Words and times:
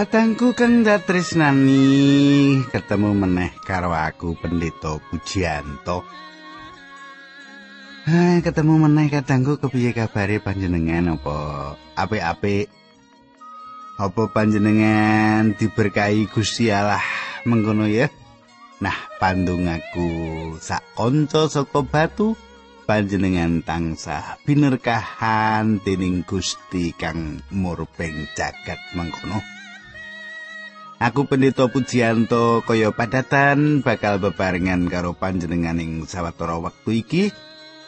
Katangku 0.00 0.56
kang 0.56 0.80
datresnani 0.80 1.84
ketemu 2.72 3.12
meneh 3.12 3.52
karo 3.60 3.92
aku 3.92 4.32
Pendeta 4.32 4.96
Pujianto. 4.96 6.08
Hai, 8.08 8.40
ketemu 8.40 8.80
meneh 8.80 9.12
katangku 9.12 9.60
kepiye 9.60 9.92
kabare 9.92 10.40
panjenengan 10.40 11.20
apa 11.20 11.36
apik-apik? 12.00 12.72
Apa 14.00 14.32
panjenengan 14.32 15.52
diberkahi 15.60 16.32
Gusti 16.32 16.72
Allah 16.72 17.04
mengkono 17.44 17.84
ya? 17.84 18.08
Nah, 18.80 18.96
pandung 19.20 19.68
aku 19.68 20.08
sak 20.64 20.80
kanca 20.96 21.44
saka 21.44 21.84
batu 21.84 22.40
panjenengan 22.88 23.60
tansah 23.60 24.40
binerkahan 24.48 25.84
dening 25.84 26.24
Gusti 26.24 26.96
kang 26.96 27.44
murbeng 27.52 28.24
jagat 28.32 28.80
mengkono. 28.96 29.59
Aku 31.00 31.24
pendeta 31.24 31.64
Pujianto 31.64 32.60
kaya 32.60 32.92
padatan 32.92 33.80
bakal 33.80 34.20
bebarengan 34.20 34.84
karo 34.84 35.16
panjenenganing 35.16 36.04
sawetara 36.04 36.60
wektu 36.60 36.92
iki 36.92 37.24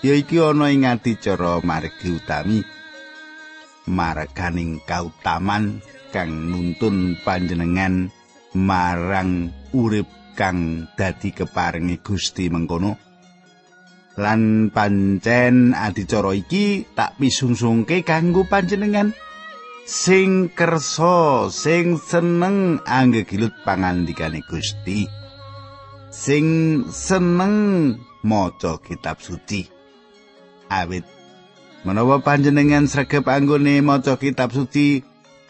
ya 0.01 0.17
iki 0.17 0.41
ana 0.41 0.73
ing 0.73 0.89
adicara 0.89 1.61
margi 1.61 2.09
utami. 2.09 2.65
Marganing 3.85 4.81
kautaman 4.89 5.85
kang 6.09 6.33
nuntun 6.33 7.21
panjenengan 7.21 8.09
marang 8.57 9.53
urip 9.77 10.09
kang 10.33 10.89
dadi 10.97 11.37
keparengi 11.37 12.01
Gusti 12.01 12.49
mengkono. 12.49 12.97
Lan 14.17 14.73
pancen 14.73 15.77
adicara 15.77 16.33
iki 16.33 16.89
tak 16.97 17.21
pisungsungke 17.21 18.09
kanggo 18.09 18.49
panjenengan 18.49 19.13
sing 19.83 20.55
kersa 20.55 21.51
sing 21.51 21.99
seneng 21.99 22.79
anggegilut 22.87 23.53
pangandikane 23.67 24.43
Gusti. 24.47 25.07
Sing 26.13 26.47
seneng 26.93 27.55
maca 28.23 28.79
kitab 28.79 29.19
suci. 29.19 29.67
Awit. 30.71 31.05
Menawa 31.83 32.23
panjenengan 32.23 32.87
sregep 32.87 33.27
anggone 33.27 33.83
maca 33.83 34.15
kitab 34.15 34.55
suci 34.55 35.03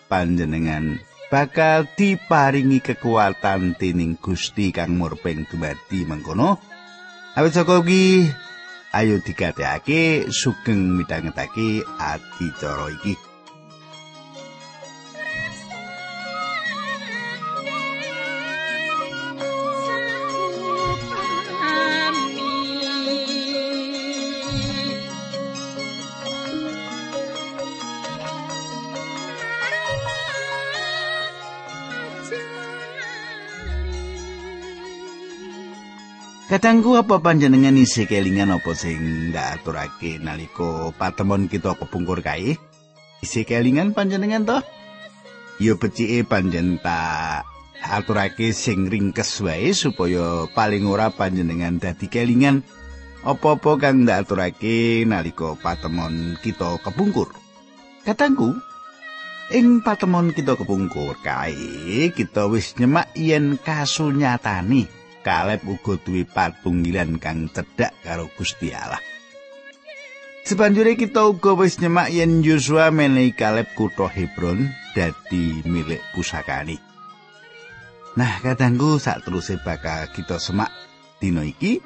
panjenengan 0.08 0.96
bakal 1.28 1.84
diparingi 1.92 2.80
kekuatan 2.80 3.76
dening 3.76 4.16
Gusti 4.16 4.72
kang 4.72 4.96
murbeng 4.96 5.44
dumadi 5.50 6.08
mengkono. 6.08 6.56
Awit 7.36 7.52
saka 7.52 7.84
kuwi 7.84 8.28
ayo 8.96 9.20
digatekake 9.24 10.28
sugeng 10.28 11.00
midhangetake 11.00 11.80
adicara 11.96 12.92
iki 12.92 13.31
Kadangku 36.52 37.00
apa 37.00 37.16
panjenengan 37.16 37.72
isi 37.80 38.04
kelingan 38.04 38.52
apa 38.52 38.76
sing 38.76 39.32
ndak 39.32 39.64
aturake 39.64 40.20
nalika 40.20 40.92
patemon 40.92 41.48
kita 41.48 41.72
kepungkur 41.80 42.20
kae? 42.20 42.60
Isi 43.24 43.48
kelingan 43.48 43.96
panjenengan 43.96 44.44
toh? 44.44 44.60
Yo 45.56 45.80
becike 45.80 46.28
panjen 46.28 46.76
tak 46.76 47.48
aturake 47.80 48.52
sing 48.52 48.92
ringkes 48.92 49.40
wae 49.40 49.72
supaya 49.72 50.44
paling 50.52 50.84
ora 50.84 51.08
panjenengan 51.08 51.80
dadi 51.80 52.12
kelingan 52.12 52.60
apa-apa 53.24 53.80
kang 53.80 54.04
ndak 54.04 54.28
aturake 54.28 55.08
nalika 55.08 55.56
patemon 55.56 56.36
kita 56.44 56.76
kepungkur. 56.84 57.32
Kadangku 58.04 58.52
ing 59.56 59.80
patemon 59.80 60.36
kita 60.36 60.60
kepungkur 60.60 61.16
kae 61.24 62.12
kita 62.12 62.44
wis 62.52 62.76
nyemak 62.76 63.08
yen 63.16 63.56
kasunyatane 63.56 65.00
Kaleb 65.22 65.62
uga 65.64 65.94
duwe 66.02 66.26
patunggilan 66.26 67.22
kang 67.22 67.46
cedhak 67.48 67.94
karo 68.02 68.26
Gusti 68.34 68.74
Allah. 68.74 69.00
Sebanjure 70.42 70.98
kita 70.98 71.22
uga 71.30 71.54
wis 71.54 71.78
nyemak 71.78 72.10
yen 72.10 72.42
Yosua 72.42 72.90
menehi 72.90 73.30
Kaleb 73.30 73.70
kutha 73.78 74.10
Hebron 74.10 74.74
dadi 74.98 75.62
milik 75.62 76.02
pusakani. 76.12 76.82
Nah, 78.18 78.42
kadangku 78.44 79.00
teruse 79.00 79.56
bakal 79.62 80.10
kita 80.10 80.36
semak 80.36 80.68
dina 81.22 81.46
iki. 81.46 81.80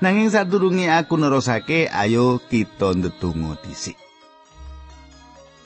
Nanging 0.00 0.30
sadurunge 0.30 0.86
aku 0.92 1.18
nerusake, 1.18 1.88
ayo 1.90 2.38
kita 2.38 2.94
ndedonga 2.94 3.58
dhisik. 3.64 4.05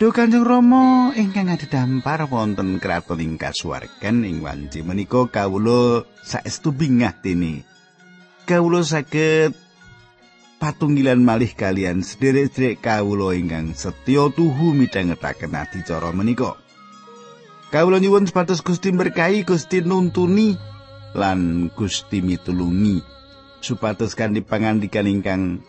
Duh 0.01 0.17
Kanjeng 0.17 0.49
Rama 0.49 1.13
ingkang 1.13 1.53
adhedhampar 1.53 2.25
wonten 2.33 2.81
kraton 2.81 3.21
ing 3.21 3.37
kasuwargan 3.37 4.25
ing 4.25 4.41
wanci 4.41 4.81
menika 4.81 5.29
kawula 5.29 6.09
saestu 6.25 6.73
bingah 6.73 7.21
dene. 7.21 7.69
Kawula 8.49 8.81
saged 8.81 9.53
patunggilan 10.57 11.21
malih 11.21 11.53
kalian 11.53 12.01
sederek-sederek 12.01 12.81
kawula 12.81 13.37
ingkang 13.37 13.77
setya 13.77 14.33
tuhu 14.33 14.73
midhangetaken 14.73 15.53
adicara 15.53 16.17
menika. 16.17 16.57
Kawula 17.69 18.01
nyuwun 18.01 18.25
sepatus 18.25 18.65
Gusti 18.65 18.97
berkahi 18.97 19.45
Gusti 19.45 19.85
nuntuni 19.85 20.57
lan 21.13 21.69
Gusti 21.77 22.25
mitulungi 22.25 23.05
supados 23.61 24.17
kanthi 24.17 24.41
pangandikan 24.41 25.05
ingkang 25.05 25.61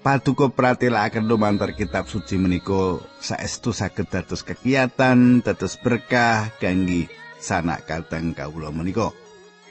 Paduka 0.00 0.48
pratelakaken 0.48 1.28
lumantar 1.28 1.76
kitab 1.76 2.08
suci 2.08 2.40
menika 2.40 3.04
saestu 3.20 3.76
saged 3.76 4.08
dados 4.08 4.40
kegiatan, 4.40 5.44
dados 5.44 5.76
berkah 5.76 6.48
kangge 6.56 7.12
sanak 7.36 7.84
kateng 7.84 8.32
kawula 8.32 8.72
menika. 8.72 9.12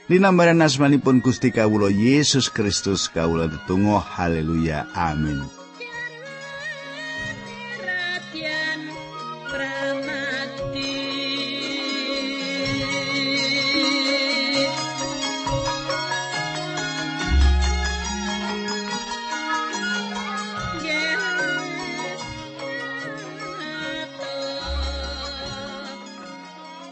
Linambaran 0.05 0.61
asmanipun 0.61 1.25
Gusti 1.25 1.49
kawula 1.49 1.89
Yesus 1.89 2.53
Kristus 2.53 3.09
kawula 3.09 3.49
tetunggal 3.49 4.05
haleluya 4.05 4.85
amin. 4.93 5.58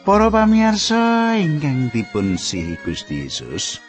Para 0.08 0.32
pamirsa 0.32 1.36
ingkang 1.36 1.92
dipun 1.92 2.40
sihi 2.40 2.80
Gusti 2.80 3.28
Yesus. 3.28 3.84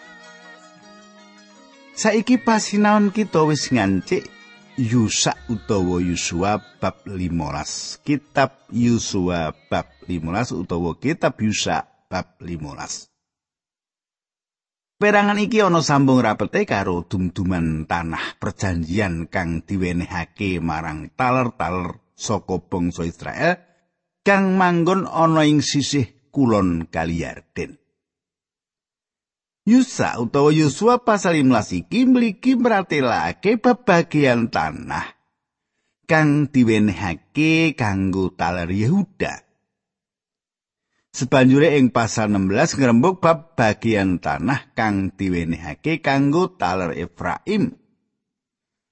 Saiki 1.94 2.42
pasinaon 2.42 3.14
kita 3.14 3.46
wis 3.46 3.70
ngancik 3.70 4.26
Yusa 4.74 5.38
utawa 5.46 6.02
Yusua 6.02 6.58
bab 6.82 7.06
15. 7.06 8.02
Kitab 8.02 8.66
Yusua 8.74 9.54
bab 9.70 9.86
15 10.10 10.58
utawa 10.58 10.98
kitab 10.98 11.38
Yusa 11.38 11.86
bab 12.10 12.34
15. 12.42 14.98
Perangan 14.98 15.38
iki 15.38 15.62
ana 15.62 15.86
sambung 15.86 16.18
rapete 16.18 16.66
karo 16.66 17.06
dumduman 17.06 17.86
tanah 17.86 18.42
perjanjian 18.42 19.30
kang 19.30 19.62
diwenehake 19.62 20.58
marang 20.58 21.14
taler-taler 21.14 22.02
saka 22.18 22.58
bangsa 22.58 23.06
Israel 23.06 23.68
kang 24.28 24.60
manggon 24.60 25.08
ana 25.08 25.48
ing 25.48 25.64
sisih 25.64 26.28
kulon 26.28 26.84
Kali 26.92 27.24
Yarden. 27.24 27.80
Yusa 29.64 30.20
utawa 30.20 30.52
Yosua 30.52 31.00
pasal 31.00 31.40
15 31.40 31.80
iki 31.80 32.04
mligi 32.04 32.52
mratelake 32.60 33.56
babagian 33.56 34.52
tanah 34.52 35.16
kang 36.04 36.52
diwenehake 36.52 37.72
kanggo 37.72 38.28
taler 38.36 38.68
Yehuda. 38.68 39.48
Sebanjure 41.08 41.80
ing 41.80 41.88
pasal 41.88 42.28
16 42.28 42.76
ngrembug 42.76 43.24
bab 43.24 43.56
bagian 43.56 44.20
tanah 44.20 44.76
kang 44.76 45.08
diwenehake 45.16 46.04
kanggo 46.04 46.52
taler 46.52 46.92
Efraim. 46.92 47.77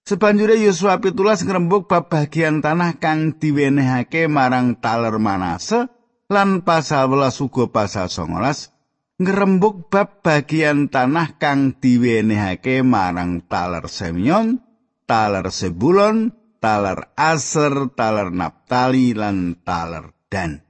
Sebanjure 0.06 0.55
Yosua 0.62 1.03
pitulas 1.03 1.43
ngrembug 1.43 1.91
bab 1.91 2.06
bagian 2.06 2.62
tanah 2.62 3.03
kang 3.03 3.43
diwenehake 3.43 4.31
marang 4.31 4.79
taler 4.79 5.19
Manase 5.19 5.91
lan 6.31 6.62
pasal 6.62 7.11
welas 7.11 7.43
uga 7.43 7.67
pasal 7.67 8.06
19 8.06 9.19
ngrembug 9.19 9.91
bab 9.91 10.23
bagian 10.23 10.87
tanah 10.94 11.43
kang 11.43 11.75
diwenehake 11.82 12.87
marang 12.87 13.50
taler 13.50 13.91
Semyon, 13.91 14.62
taler 15.11 15.50
Sebulon, 15.50 16.31
taler 16.62 17.11
Aser, 17.19 17.91
taler 17.99 18.31
Naptali 18.31 19.11
lan 19.11 19.59
taler 19.67 20.14
Dan. 20.31 20.62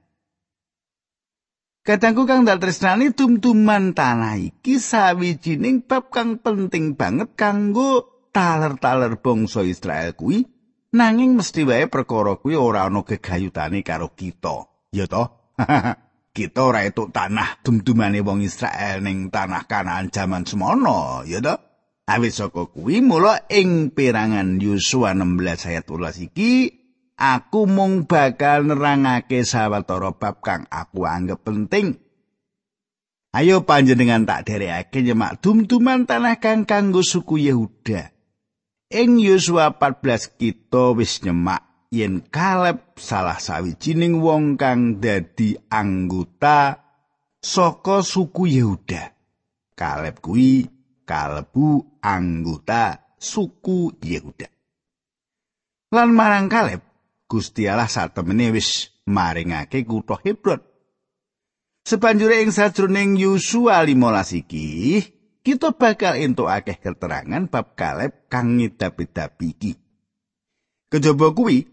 Kadangku 1.85 2.25
kang 2.25 2.41
dal 2.41 2.57
tresnani 2.57 3.13
tumtuman 3.13 3.93
tanah 3.93 4.41
iki 4.41 4.81
sawijining 4.81 5.85
bab 5.85 6.09
kang 6.09 6.41
penting 6.41 6.97
banget 6.97 7.37
kanggo 7.37 8.16
taler-taler 8.37 9.17
bangsa 9.17 9.65
Israel 9.65 10.13
kuwi 10.13 10.45
nanging 10.93 11.33
mesti 11.33 11.65
wae 11.65 11.89
perkara 11.89 12.37
kuwi 12.37 12.53
ora 12.53 12.85
ana 12.85 13.01
gegayutane 13.01 13.81
karo 13.81 14.13
kita 14.13 14.69
ya 14.93 15.09
toh 15.09 15.57
kita 16.37 16.59
ora 16.61 16.85
etuk 16.85 17.09
tanah 17.09 17.65
tumtumane 17.65 18.21
wong 18.21 18.45
Israel 18.45 19.01
ning 19.01 19.33
tanah 19.33 19.65
Kanaan 19.65 20.13
jaman 20.13 20.45
semono 20.45 21.25
ya 21.25 21.41
toh 21.41 21.57
awit 22.05 22.37
saka 22.37 22.69
kuwi 22.69 23.01
mula 23.01 23.49
ing 23.49 23.89
perangan 23.89 24.61
Yosua 24.61 25.17
16 25.17 25.73
ayat 25.73 25.83
12 25.89 26.29
iki 26.29 26.51
aku 27.17 27.65
mung 27.65 28.05
bakal 28.05 28.69
nerangake 28.69 29.41
sawetara 29.41 30.13
bab 30.13 30.45
kang 30.45 30.69
aku 30.69 31.09
anggap 31.09 31.41
penting. 31.41 31.97
Ayo 33.35 33.65
panjenengan 33.65 34.23
tak 34.23 34.49
derekake 34.49 35.03
nyemak 35.03 35.43
dum-duman 35.43 36.09
tanah 36.09 36.41
kang 36.41 36.63
kanggo 36.63 37.03
suku 37.05 37.49
Yehuda. 37.49 38.16
Ing 38.87 39.19
Yosua 39.19 39.75
14 39.75 40.39
kita 40.39 40.95
wis 40.95 41.19
nyemak 41.19 41.91
yen 41.91 42.23
Kaleb 42.23 42.95
salah 42.95 43.35
sawijining 43.35 44.23
wong 44.23 44.55
kang 44.55 45.03
dadi 45.03 45.59
anggota 45.67 46.87
saka 47.43 47.99
suku 47.99 48.47
Yehuda. 48.47 49.11
Kaleb 49.75 50.23
kuwi 50.23 50.71
kalebu 51.03 51.99
anggota 51.99 53.11
suku 53.19 53.91
Yehuda. 53.99 54.47
Lan 55.91 56.15
marang 56.15 56.47
Kaleb 56.47 56.79
Gusti 57.27 57.67
Allah 57.67 57.91
satemene 57.91 58.55
wis 58.55 59.03
maringake 59.03 59.83
kutha 59.83 60.15
Hebron. 60.23 60.63
Sebanjure 61.83 62.39
ing 62.39 62.55
sajroning 62.55 63.19
Yosua 63.19 63.83
15 63.83 64.47
iki, 64.47 64.67
kita 65.47 65.71
bakal 65.71 66.19
entuk 66.19 66.51
akeh 66.51 66.75
keterangan 66.75 67.47
bab 67.47 67.79
Kaleb 67.79 68.27
kang 68.27 68.59
ngidapi-dapi 68.59 69.47
iki. 69.47 69.73
Kejaba 70.91 71.31
kuwi, 71.31 71.63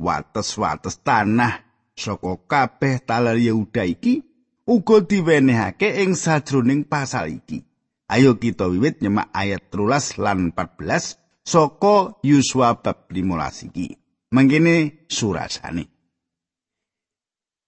wates-wates 0.00 1.04
tanah 1.04 1.60
saka 1.92 2.40
kabeh 2.48 3.04
taler 3.04 3.36
Yehuda 3.36 3.84
iki 3.84 4.24
uga 4.64 5.04
diwenehake 5.04 6.00
ing 6.00 6.16
sajroning 6.16 6.88
pasal 6.88 7.28
iki. 7.36 7.60
Ayo 8.08 8.40
kita 8.40 8.72
wiwit 8.72 9.04
nyemak 9.04 9.28
ayat 9.36 9.68
13 9.68 10.16
lan 10.16 10.56
14 10.56 11.44
saka 11.44 12.16
Yosua 12.24 12.80
bab 12.80 13.12
15 13.12 13.68
iki. 13.68 14.00
mangkene 14.32 15.04
surasane. 15.06 15.84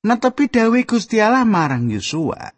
Netepi 0.05 0.49
dawe 0.49 0.81
Gusti 0.85 1.21
Allah 1.21 1.45
marang 1.49 1.89
Yosua, 1.89 2.53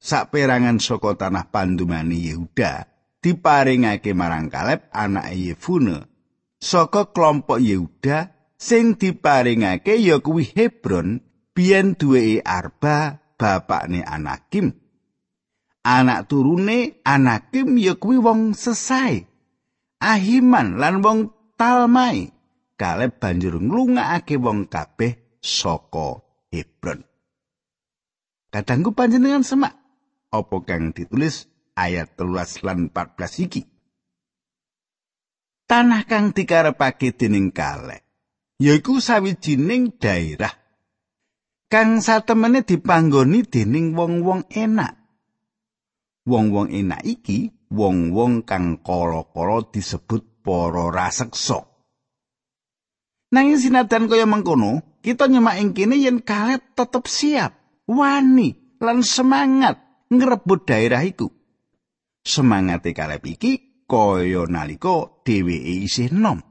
saperangan 0.00 0.80
saka 0.80 1.14
tanah 1.14 1.52
pandumani 1.52 2.32
Yehuda 2.32 2.88
diparingake 3.20 4.16
marang 4.16 4.48
Kaleb 4.48 4.88
anak 4.90 5.36
Yefune 5.36 6.08
saka 6.56 7.12
kelompok 7.12 7.60
Yehuda 7.60 8.32
sing 8.56 8.96
diparingake 8.96 10.00
ya 10.00 10.18
kuwi 10.24 10.48
Hebron 10.56 11.20
biyen 11.52 11.94
duwe 12.00 12.40
Arba 12.40 13.20
bapakne 13.36 14.04
Anakim. 14.04 14.72
Anak 15.80 16.28
turune 16.28 17.00
Anakim 17.04 17.80
ya 17.80 17.96
kuwi 17.96 18.20
wong 18.20 18.52
sesai. 18.52 19.24
Ahiman 20.00 20.76
lan 20.76 21.00
wong 21.00 21.32
Talmai. 21.56 22.32
Kaleb 22.76 23.20
banjur 23.20 23.60
nglungakake 23.60 24.40
wong 24.40 24.68
kabeh 24.68 25.40
saka 25.40 26.24
Hebron. 26.48 27.04
Kadangku 28.52 28.96
panjenengan 28.96 29.44
semak 29.44 29.79
apa 30.30 30.56
kang 30.62 30.94
ditulis 30.94 31.50
ayat 31.74 32.14
13 32.14 32.66
lan 32.66 32.78
14 32.94 33.46
iki. 33.46 33.62
Tanah 35.66 36.02
kang 36.06 36.34
dikarepake 36.34 37.14
dening 37.14 37.54
Kaleb 37.54 38.02
yaiku 38.60 39.00
sawijining 39.00 39.96
daerah 39.96 40.52
kang 41.72 42.04
satemene 42.04 42.60
dipanggoni 42.60 43.48
dening 43.48 43.96
wong-wong 43.96 44.44
enak. 44.52 45.00
Wong-wong 46.28 46.68
enak 46.68 47.00
iki 47.06 47.50
wong-wong 47.72 48.44
kang 48.44 48.84
kala-kala 48.84 49.64
disebut 49.72 50.44
para 50.44 50.92
raseksa. 50.92 51.64
Nanging 53.30 53.62
sinadan 53.62 54.10
kaya 54.10 54.26
mengkono, 54.26 54.82
kita 55.06 55.30
nyemak 55.30 55.62
ing 55.62 55.70
kene 55.70 55.96
yen 55.96 56.18
Kaleb 56.18 56.74
tetep 56.74 57.06
siap, 57.06 57.54
wani 57.86 58.58
lan 58.82 59.06
semangat 59.06 59.89
ngrebut 60.10 60.66
daerah 60.66 61.00
iku. 61.06 61.30
Semangate 62.20 62.92
Kaleb 62.92 63.24
iki 63.24 63.84
kaya 63.88 64.44
nalika 64.50 65.24
dheweke 65.24 65.86
isih 65.86 66.12
nom. 66.12 66.42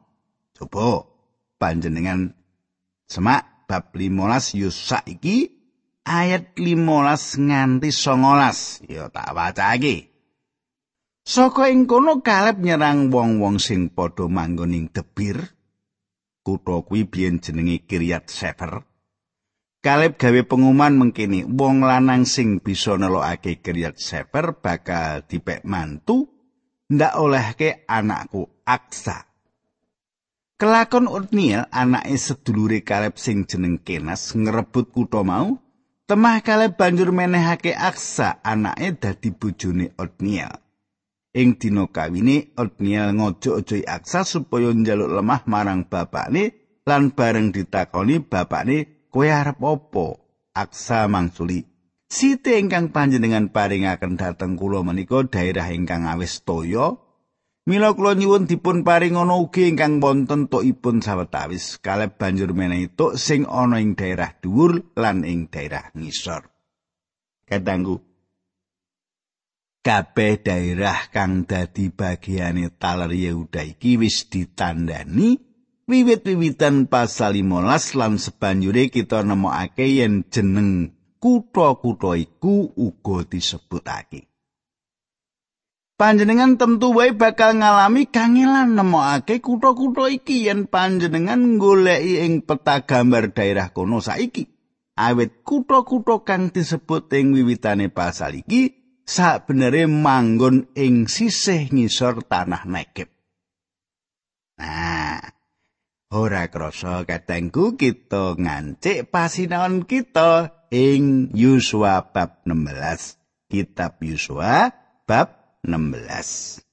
Coba 0.55 1.05
panjenengan 1.61 2.33
semak 3.05 3.69
bab 3.69 3.93
15 3.93 4.57
Yusa 4.57 5.05
iki 5.05 5.53
ayat 6.07 6.57
15 6.57 7.45
nganti 7.45 7.89
19. 7.93 8.89
Ya 8.89 9.07
tak 9.13 9.29
wacake. 9.37 10.09
Saka 11.29 11.69
ing 11.69 11.85
kono 11.85 12.25
Kaleb 12.25 12.57
nyerang 12.65 13.13
wong-wong 13.13 13.61
sing 13.61 13.93
padha 13.93 14.25
manggon 14.25 14.73
ing 14.73 14.89
Debir 14.89 15.37
kutha 16.41 16.81
kuwi 16.81 17.05
biyen 17.05 17.37
jenenge 17.37 17.85
Kiryat 17.85 18.25
Sefer. 18.33 18.88
Kaleb 19.79 20.19
gawe 20.19 20.43
pengumuman 20.43 20.99
mengkini 20.99 21.47
wong 21.47 21.87
lanang 21.87 22.27
sing 22.27 22.59
bisa 22.59 22.99
nelokake 22.99 23.63
Kiryat 23.63 23.95
Sefer 23.95 24.59
bakal 24.59 25.23
dipek 25.23 25.63
mantu 25.63 26.27
ndak 26.91 27.15
olehke 27.15 27.87
anakku 27.87 28.43
Aksa. 28.67 29.23
Kelakon 30.59 31.07
Otniel 31.07 31.71
anake 31.71 32.19
sedulure 32.19 32.83
Kaleb 32.83 33.15
sing 33.15 33.47
jeneng 33.47 33.79
Kenas 33.79 34.35
ngrebut 34.35 34.91
kutha 34.91 35.23
mau, 35.23 35.55
temah 36.03 36.43
Kaleb 36.43 36.75
banjur 36.75 37.15
menehake 37.15 37.71
Aksa 37.71 38.43
anake 38.43 38.99
dadi 38.99 39.31
bojone 39.31 39.95
Otniel. 39.95 40.59
ing 41.31 41.55
dina 41.55 41.87
kawine 41.87 42.51
Otniel 42.57 43.15
ngojo-ojo 43.15 43.79
aksa 43.85 44.25
supaya 44.25 44.73
njaluk 44.73 45.13
lemah 45.13 45.45
marang 45.45 45.85
bapakne 45.85 46.51
lan 46.83 47.13
bareng 47.13 47.53
ditakoni 47.53 48.19
bapakne 48.19 48.98
kowe 49.09 49.27
arep 49.27 49.59
apa? 49.61 50.07
Aksa 50.53 51.09
mangsuli. 51.09 51.65
Site 52.09 52.57
ingkang 52.57 52.89
panjenengan 52.89 53.53
paringaken 53.53 54.17
dhateng 54.17 54.57
kula 54.57 54.81
menika 54.81 55.21
daerah 55.29 55.69
ingkang 55.69 56.09
awis 56.09 56.41
toya. 56.41 56.97
Mila 57.69 57.93
kula 57.93 58.17
nyuwun 58.17 58.49
dipun 58.49 58.81
paring 58.81 59.13
ana 59.13 59.37
ugi 59.37 59.69
ingkang 59.69 60.01
wonten 60.01 60.49
tokipun 60.49 61.05
sawetawis 61.05 61.77
kaleb 61.85 62.17
banjur 62.17 62.49
menehi 62.57 62.89
tok 62.89 63.13
sing 63.13 63.45
ana 63.45 63.77
ing 63.77 63.93
daerah 63.93 64.33
dhuwur 64.41 64.97
lan 64.97 65.21
ing 65.21 65.53
daerah 65.53 65.93
ngisor. 65.93 66.49
Kadangku 67.45 68.01
kabeh 69.85 70.41
daerah 70.41 71.13
kang 71.13 71.45
dadi 71.45 71.93
bagiane 71.93 72.73
taler 72.73 73.13
Yehuda 73.13 73.61
iki 73.63 74.01
wis 74.01 74.27
ditandani 74.33 75.48
wiwit-wiwitan 75.89 76.85
pasal 76.85 77.33
15 77.33 77.97
lan 77.97 78.21
sebanjure 78.21 78.93
kita 78.93 79.25
nemokake 79.25 79.89
yen 79.89 80.21
jeneng 80.29 80.93
kutha-kutha 81.17 82.13
iku 82.13 82.69
uga 82.77 83.25
disebutake. 83.25 84.29
Panjenengan 85.99 86.55
tentu 86.55 86.95
wae 86.95 87.11
bakal 87.11 87.59
ngalami 87.59 88.07
kangelan 88.07 88.77
nemokake 88.77 89.41
kutha-kutha 89.41 90.13
iki 90.13 90.47
yen 90.47 90.69
panjenengan 90.69 91.57
goleki 91.57 92.23
ing 92.23 92.45
peta 92.45 92.85
gambar 92.85 93.33
daerah 93.33 93.73
kono 93.73 93.99
saiki. 93.99 94.47
Awit 94.95 95.41
kutha-kutha 95.41 96.21
kang 96.21 96.53
disebut 96.53 97.09
ing 97.17 97.33
wiwitane 97.33 97.89
pasal 97.89 98.45
iki 98.45 98.77
sabenere 99.09 99.89
manggon 99.89 100.69
ing 100.77 101.09
sisih 101.09 101.67
ngisor 101.73 102.23
tanah 102.29 102.63
Negeb. 102.69 103.09
Nah, 104.59 105.38
ora 106.09 106.49
krasa 106.49 107.05
katengku 107.05 107.77
kita 107.77 108.33
ngancik 108.33 109.13
pasinaon 109.13 109.85
kita 109.85 110.65
ing 110.73 111.29
Yusua 111.37 112.09
bab 112.09 112.41
16. 112.49 113.49
Kitab 113.49 114.01
Yusua 114.01 114.73
bab 115.05 115.61
16. 115.61 116.65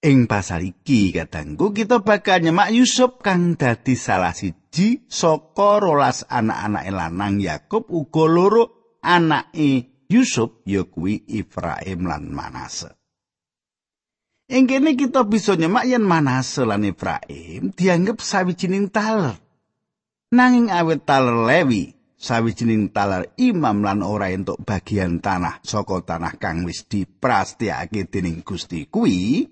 Ing 0.00 0.26
pasal 0.26 0.66
iki 0.66 1.14
katengku 1.14 1.70
kita 1.70 2.02
bakal 2.02 2.42
nyemak 2.42 2.74
Yusuf 2.74 3.22
kang 3.22 3.54
dadi 3.54 3.94
salah 3.94 4.34
siji 4.34 5.06
saka 5.06 5.78
rolas 5.78 6.26
anak-anak 6.26 6.90
lanang 6.90 7.38
Yakub 7.38 7.86
uga 7.86 8.24
loro 8.26 8.64
anake 9.04 10.08
Yusuf 10.10 10.66
ya 10.66 10.82
kuwi 10.90 11.22
Ifraim 11.38 12.02
lan 12.02 12.34
Manase. 12.34 12.99
Ing 14.50 14.66
kene 14.66 14.98
kita 14.98 15.22
bisa 15.22 15.54
nyemak 15.54 15.86
yen 15.86 16.02
Manase 16.02 16.66
lan 16.66 16.82
Ifraim 16.82 17.70
dianggep 17.70 18.18
sawijining 18.18 18.90
taler. 18.90 19.38
Nanging 20.34 20.74
awet 20.74 21.06
taler 21.06 21.46
Lewi 21.46 21.94
sawijining 22.18 22.90
taler 22.90 23.30
imam 23.38 23.80
lan 23.80 24.02
ora 24.02 24.28
entuk 24.34 24.60
bagian 24.66 25.24
tanah 25.24 25.62
saka 25.64 26.04
tanah 26.04 26.34
kang 26.36 26.68
wis 26.68 26.84
diprastiake 26.84 28.10
dening 28.12 28.44
Gusti 28.44 28.90
kuwi 28.90 29.46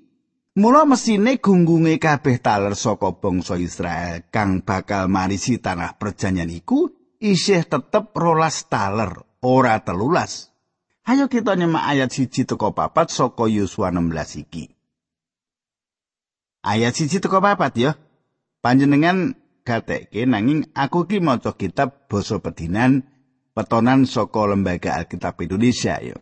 mula 0.59 0.85
mesine 0.85 1.41
gunggunge 1.41 1.97
kabeh 1.97 2.43
taler 2.43 2.77
saka 2.77 3.15
bangsa 3.17 3.57
Israel 3.57 4.27
kang 4.29 4.67
bakal 4.67 5.09
marisi 5.09 5.63
tanah 5.63 5.97
perjanjian 5.97 6.53
iku 6.53 6.93
isih 7.23 7.65
tetep 7.65 8.13
rolas 8.13 8.69
taler 8.69 9.15
ora 9.47 9.81
telulas 9.81 10.53
ayo 11.09 11.31
kita 11.31 11.57
nyemak 11.57 11.87
ayat 11.87 12.13
siji 12.13 12.45
teko 12.45 12.77
papat 12.77 13.09
saka 13.09 13.49
Yosua 13.49 13.89
16 13.95 14.45
iki 14.45 14.78
ayat 16.63 16.95
siji 16.95 17.23
teko 17.23 17.39
papat 17.43 17.73
ya 17.79 17.91
panjenengan 18.63 19.35
gatekke 19.63 20.25
nanging 20.25 20.69
aku 20.73 21.05
ki 21.05 21.21
maca 21.21 21.53
kitab 21.55 22.09
basa 22.09 22.41
pedinan 22.41 23.05
petonan 23.59 24.07
saka 24.07 24.55
lembaga 24.55 24.95
Alkitab 24.95 25.43
Indonesia 25.43 25.99
yo. 25.99 26.15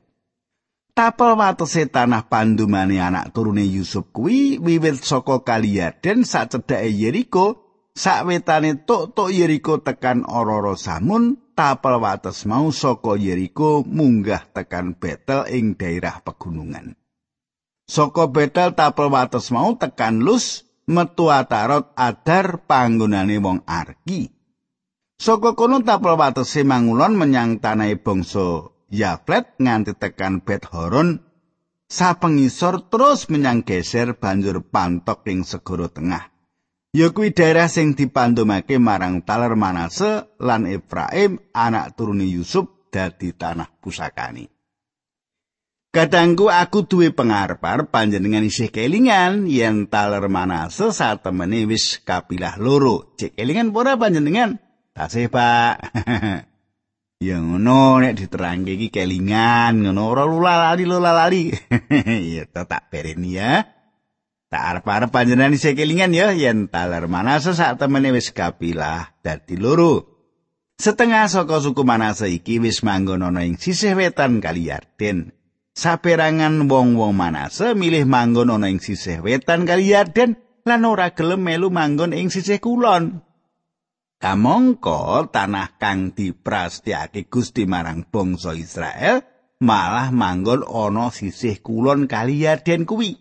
Tapel 0.97 1.37
watese 1.37 1.85
tanah 1.93 2.25
pandumane 2.25 2.97
anak 2.97 3.37
turune 3.37 3.61
Yusuf 3.69 4.09
kuwi 4.16 4.57
wiwit 4.57 5.05
saka 5.05 5.45
Kaliaden 5.45 6.25
sak 6.25 6.57
cedhake 6.57 6.88
Yeriko 6.88 7.47
sakwetane 7.93 8.88
tok-tok 8.88 9.28
Yeriko 9.28 9.85
tekan 9.85 10.25
Ororo 10.25 10.73
Samun 10.73 11.52
tapel 11.52 12.00
wates 12.00 12.49
mau 12.49 12.73
saka 12.73 13.21
Yeriko 13.21 13.85
munggah 13.85 14.49
tekan 14.57 14.97
Betel 14.97 15.45
ing 15.52 15.76
daerah 15.76 16.25
pegunungan. 16.25 16.97
Saka 17.87 18.26
Betel 18.26 18.75
tapel 18.75 19.09
wates 19.14 19.55
mau 19.55 19.78
tekan 19.78 20.19
Lus 20.19 20.66
metu 20.90 21.31
atarot 21.31 21.95
adar 21.95 22.66
panggonane 22.66 23.38
wong 23.38 23.62
arki. 23.62 24.35
Saka 25.16 25.55
kono 25.55 25.81
tapel 25.87 26.19
watese 26.19 26.66
mangulon 26.66 27.14
menyang 27.14 27.62
tanahe 27.62 27.97
bangsa 27.97 28.75
Yaflet 28.90 29.59
nganti 29.59 29.99
tekan 29.99 30.43
Bet 30.43 30.66
Horon 30.71 31.23
sapengisor 31.87 32.90
terus 32.90 33.31
menyang 33.31 33.62
geser 33.62 34.19
banjur 34.19 34.62
pantok 34.66 35.26
ing 35.31 35.47
segara 35.47 35.87
tengah. 35.87 36.31
Ya 36.90 37.12
kuwi 37.12 37.35
daerah 37.35 37.69
sing 37.69 37.93
dipandhumake 37.93 38.81
marang 38.81 39.21
Taler 39.21 39.52
Manase 39.52 40.33
lan 40.40 40.64
Efraim 40.64 41.38
anak 41.52 41.93
turune 41.95 42.25
Yusuf 42.25 42.88
dadi 42.88 43.37
tanah 43.37 43.69
pusakane. 43.78 44.56
Kadangku 45.97 46.53
aku 46.53 46.85
duwe 46.85 47.09
pengarep 47.09 47.65
panjenengan 47.88 48.45
isih 48.45 48.69
kelingan 48.69 49.49
yen 49.49 49.88
taler 49.88 50.29
manase 50.29 50.93
satemene 50.93 51.65
wis 51.65 52.05
kapilah 52.05 52.61
loro. 52.61 53.17
Cek 53.17 53.33
kelingan 53.33 53.73
ora 53.73 53.97
panjenengan? 53.97 54.61
Tasih, 54.93 55.33
Pak. 55.33 55.97
ya 57.25 57.41
ngono 57.41 58.05
nek 58.05 58.12
diterangke 58.12 58.76
iki 58.76 58.93
kelingan 58.93 59.88
ngono 59.88 60.03
ora 60.05 60.29
lulalali 60.29 60.85
lulalali. 60.85 61.49
ya 62.37 62.45
tak 62.45 62.93
bereni 62.93 63.41
ya. 63.41 63.65
Tak 64.53 64.62
arep-arep 64.76 65.09
panjenengan 65.09 65.57
isih 65.57 65.73
kelingan 65.73 66.12
ya 66.12 66.37
yen 66.37 66.69
taler 66.69 67.09
manase 67.09 67.57
satemene 67.57 68.12
wis 68.12 68.37
kapilah 68.37 69.17
dadi 69.25 69.57
loro. 69.57 70.12
Setengah 70.76 71.25
saka 71.33 71.57
suku 71.65 71.88
Manase 71.88 72.29
iki 72.29 72.61
wis 72.61 72.85
manggon 72.85 73.25
ana 73.25 73.49
ing 73.49 73.57
sisih 73.57 73.97
wetan 73.97 74.45
kali 74.45 74.69
Yarden. 74.69 75.33
Saperangan 75.76 76.64
wong-wong 76.64 77.12
manase 77.12 77.76
milih 77.76 78.09
manggon 78.09 78.49
ana 78.49 78.73
ing 78.73 78.80
sisih 78.80 79.21
wetan 79.21 79.68
kali 79.68 79.92
Yarden 79.92 80.40
lan 80.64 80.83
ora 80.88 81.12
gelem 81.12 81.45
melu 81.45 81.68
manggon 81.68 82.16
ing 82.16 82.33
sisih 82.33 82.59
kulon. 82.59 83.21
Kamangka 84.16 85.28
tanah 85.28 85.76
kang 85.76 86.16
diprastiake 86.16 87.28
Gusti 87.28 87.68
marang 87.68 88.09
bangsa 88.09 88.56
Israel 88.56 89.21
malah 89.61 90.09
manggon 90.09 90.64
ana 90.64 91.12
sisih 91.12 91.61
kulon 91.61 92.09
kali 92.09 92.49
Yarden 92.49 92.88
kuwi. 92.88 93.21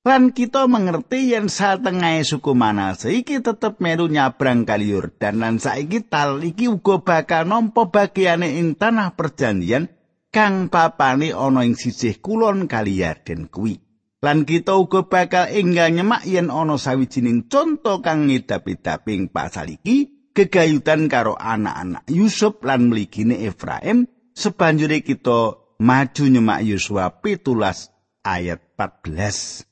Lan 0.00 0.32
kita 0.32 0.64
mengerti 0.64 1.36
yen 1.36 1.52
satengahe 1.52 2.24
suku 2.24 2.56
Manase 2.56 3.12
iki 3.12 3.44
tetep 3.44 3.84
melu 3.84 4.08
nyabrang 4.08 4.64
kali 4.64 4.96
Yordan 4.96 5.44
lan 5.44 5.60
saiki 5.60 6.00
tal 6.08 6.40
iki 6.40 6.72
uga 6.72 7.04
bakal 7.04 7.44
nampa 7.44 7.92
bagiane 7.92 8.56
ing 8.56 8.80
tanah 8.80 9.12
perjanjian 9.12 9.99
kang 10.30 10.70
papane 10.70 11.34
ana 11.34 11.66
ing 11.66 11.74
sisih 11.74 12.22
kulon 12.22 12.70
kali 12.70 13.02
Yarden 13.02 13.50
kuwi. 13.50 13.82
Lan 14.20 14.44
kita 14.44 14.76
uga 14.76 15.08
bakal 15.08 15.50
enggal 15.50 15.90
nyemak 15.90 16.22
yen 16.28 16.52
ana 16.54 16.78
sawijining 16.78 17.48
conto 17.50 17.98
kang 18.04 18.28
ngidap-idaping 18.30 19.32
pasal 19.32 19.74
iki 19.74 20.30
gegayutan 20.36 21.10
karo 21.10 21.34
anak-anak 21.34 22.06
Yusuf 22.06 22.62
lan 22.62 22.92
mligine 22.92 23.42
Efraim 23.48 24.06
sebanjure 24.36 25.00
kita 25.02 25.56
maju 25.80 26.24
nyemak 26.28 26.60
Yosua 26.68 27.24
pitulas 27.24 27.88
ayat 28.20 28.60
14. 28.76 29.64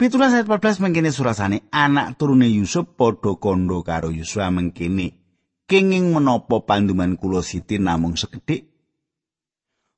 Pitulas 0.00 0.32
ayat 0.32 0.48
14 0.48 0.80
mengkini 0.82 1.12
surasane 1.12 1.68
anak 1.68 2.16
turune 2.16 2.48
Yusuf 2.48 2.96
padha 2.96 3.36
kondo 3.36 3.84
karo 3.84 4.08
Yosua 4.08 4.48
mengkini 4.48 5.20
kenging 5.68 6.16
menopo 6.16 6.64
panduman 6.64 7.20
kula 7.20 7.44
siti 7.44 7.76
namung 7.76 8.16
sekedhik 8.16 8.71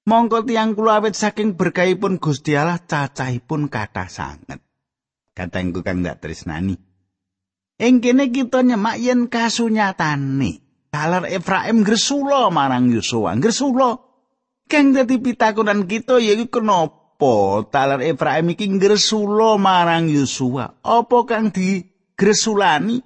Mongko 0.04 0.44
tiang 0.44 0.76
kula 0.76 1.00
awet 1.00 1.16
saking 1.16 1.56
berkahipun 1.56 2.20
Gusti 2.20 2.52
Allah 2.52 2.76
cacahipun 2.76 3.72
kathah 3.72 4.12
sanget. 4.12 4.60
Katengku 5.32 5.80
kang 5.80 6.04
ndak 6.04 6.20
tresnani. 6.20 6.76
Ing 7.80 8.04
kene 8.04 8.28
kita 8.28 8.60
nyemak 8.60 9.00
yen 9.00 9.26
kasunyatane 9.32 10.60
kalar 10.94 11.24
Efraim 11.26 11.82
gresula 11.82 12.52
marang 12.52 12.92
Yosua, 12.92 13.34
gresula. 13.40 13.98
Kang 14.70 14.94
dadi 14.94 15.18
pitakonan 15.18 15.88
kita 15.88 16.20
yaiku 16.20 16.60
kenapa 16.60 17.66
talar 17.72 18.04
Efraim 18.04 18.52
iki 18.52 18.68
gresula 18.76 19.56
marang 19.56 20.12
Yosua? 20.12 20.84
Apa 20.84 21.18
kang 21.24 21.48
digresulani? 21.48 23.00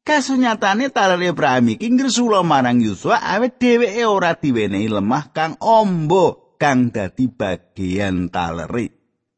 Kasunyatane 0.00 0.88
taler 0.88 1.20
Ibrahim 1.20 1.76
iki 1.76 1.92
ngresula 1.92 2.40
marang 2.40 2.80
Yusua 2.80 3.20
awet 3.20 3.60
dheweke 3.60 4.04
ora 4.08 4.32
diwenehi 4.32 4.88
lemah 4.88 5.28
kang 5.36 5.60
ombo 5.60 6.56
kang 6.56 6.88
dadi 6.88 7.28
bagian 7.28 8.32
taleri. 8.32 8.88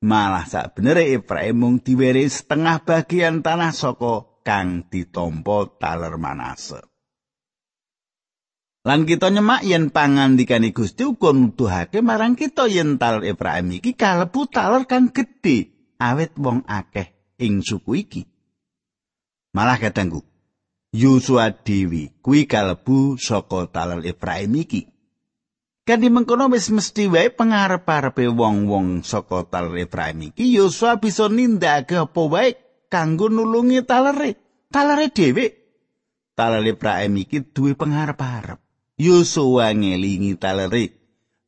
Malah 0.02 0.47
sakbenere 0.47 1.11
Ibrahim 1.11 1.57
mung 1.59 1.76
diwenehi 1.83 2.31
setengah 2.31 2.83
bagian 2.87 3.42
tanah 3.42 3.75
saka 3.75 4.42
kang 4.47 4.87
ditampa 4.87 5.78
taler 5.83 6.14
Manase. 6.19 6.83
Lan 8.83 9.07
kita 9.07 9.31
nyemak 9.31 9.62
yen 9.62 9.95
pangandikane 9.95 10.75
Gusti 10.75 11.07
uga 11.07 11.31
nuduhake 11.31 12.02
marang 12.02 12.35
kita 12.35 12.66
yen 12.66 12.99
taler 12.99 13.35
Ibrahim 13.35 13.78
iki 13.78 13.95
kalebu 13.99 14.47
taler 14.50 14.87
kang 14.87 15.11
gedhe 15.11 15.71
awet 15.99 16.35
wong 16.38 16.66
akeh 16.66 17.14
ing 17.42 17.62
suku 17.62 18.07
iki. 18.07 18.23
Malah 19.54 19.78
kadangku 19.78 20.31
Yosua 20.92 21.49
Dewi 21.64 22.12
kuwi 22.20 22.44
kalebu 22.44 23.16
saka 23.16 23.64
talal 23.72 24.04
Efraim 24.04 24.52
iki. 24.61 24.84
Kanthi 25.88 26.12
mengkono 26.12 26.52
wis 26.52 26.68
mesti 26.68 27.08
wae 27.08 27.32
pangarep-arepe 27.32 28.28
wong-wong 28.28 29.00
saka 29.00 29.49
talal 29.49 29.72
Efraim 29.80 30.28
iki 30.28 30.52
Yosua 30.52 31.00
bisa 31.00 31.32
nindakake 31.32 31.96
apa 31.96 32.22
wae 32.28 32.61
kanggo 32.92 33.32
nulungi 33.32 33.80
talere. 33.88 34.37
Talere 34.68 35.08
dhewe. 35.08 35.46
Talal 36.37 36.68
Efraim 36.68 37.16
iki 37.16 37.40
duwe 37.40 37.72
pangarep-arep. 37.72 38.61
Yosua 39.00 39.72
ngelingi 39.72 40.37
talere 40.37 40.92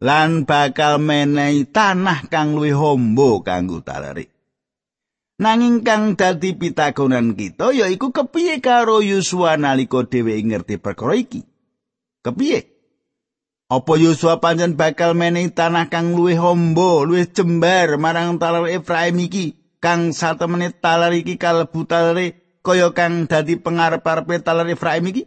lan 0.01 0.49
bakal 0.49 0.97
menehi 1.05 1.69
tanah 1.69 2.33
kang 2.33 2.57
luwih 2.57 2.73
hombo 2.73 3.45
kanggo 3.45 3.85
talere. 3.85 4.34
Nanging 5.35 5.83
kang 5.83 6.15
dadi 6.15 6.55
pitakonan 6.55 7.35
kita 7.35 7.75
yaiku 7.75 8.15
kepiye 8.15 8.63
karo 8.63 9.03
Yosua 9.03 9.59
nalika 9.59 10.07
dheweke 10.07 10.47
ngerti 10.47 10.79
perkara 10.79 11.19
iki? 11.19 11.43
Kepiye? 12.23 12.71
Apa 13.67 13.99
Yosua 13.99 14.39
pancen 14.39 14.79
bakal 14.79 15.19
menehi 15.19 15.51
tanah 15.51 15.91
kang 15.91 16.15
luwih 16.15 16.39
hombo, 16.39 17.03
luwih 17.03 17.27
jembar 17.27 17.99
marang 17.99 18.39
talar 18.39 18.71
Efraim 18.71 19.19
iki, 19.19 19.59
kang 19.83 20.15
satemene 20.15 20.71
talar 20.71 21.11
iki 21.11 21.35
kalebu 21.35 21.83
talare 21.83 22.39
kaya 22.63 22.95
kang 22.95 23.27
dadi 23.27 23.59
pengarep-arepe 23.59 24.39
talar 24.39 24.71
Efraim 24.71 25.11
iki? 25.11 25.27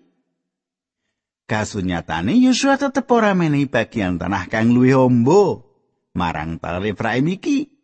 Kasunyatane 1.51 2.31
Yosua 2.39 2.79
tetep 2.79 3.11
ora 3.11 3.35
menehi 3.35 3.67
bagian 3.67 4.15
tanah 4.15 4.47
kang 4.47 4.71
luwih 4.71 4.95
hombo 4.95 5.67
marang 6.15 6.63
talar 6.63 6.87
Efraim 6.87 7.27
iki. 7.27 7.76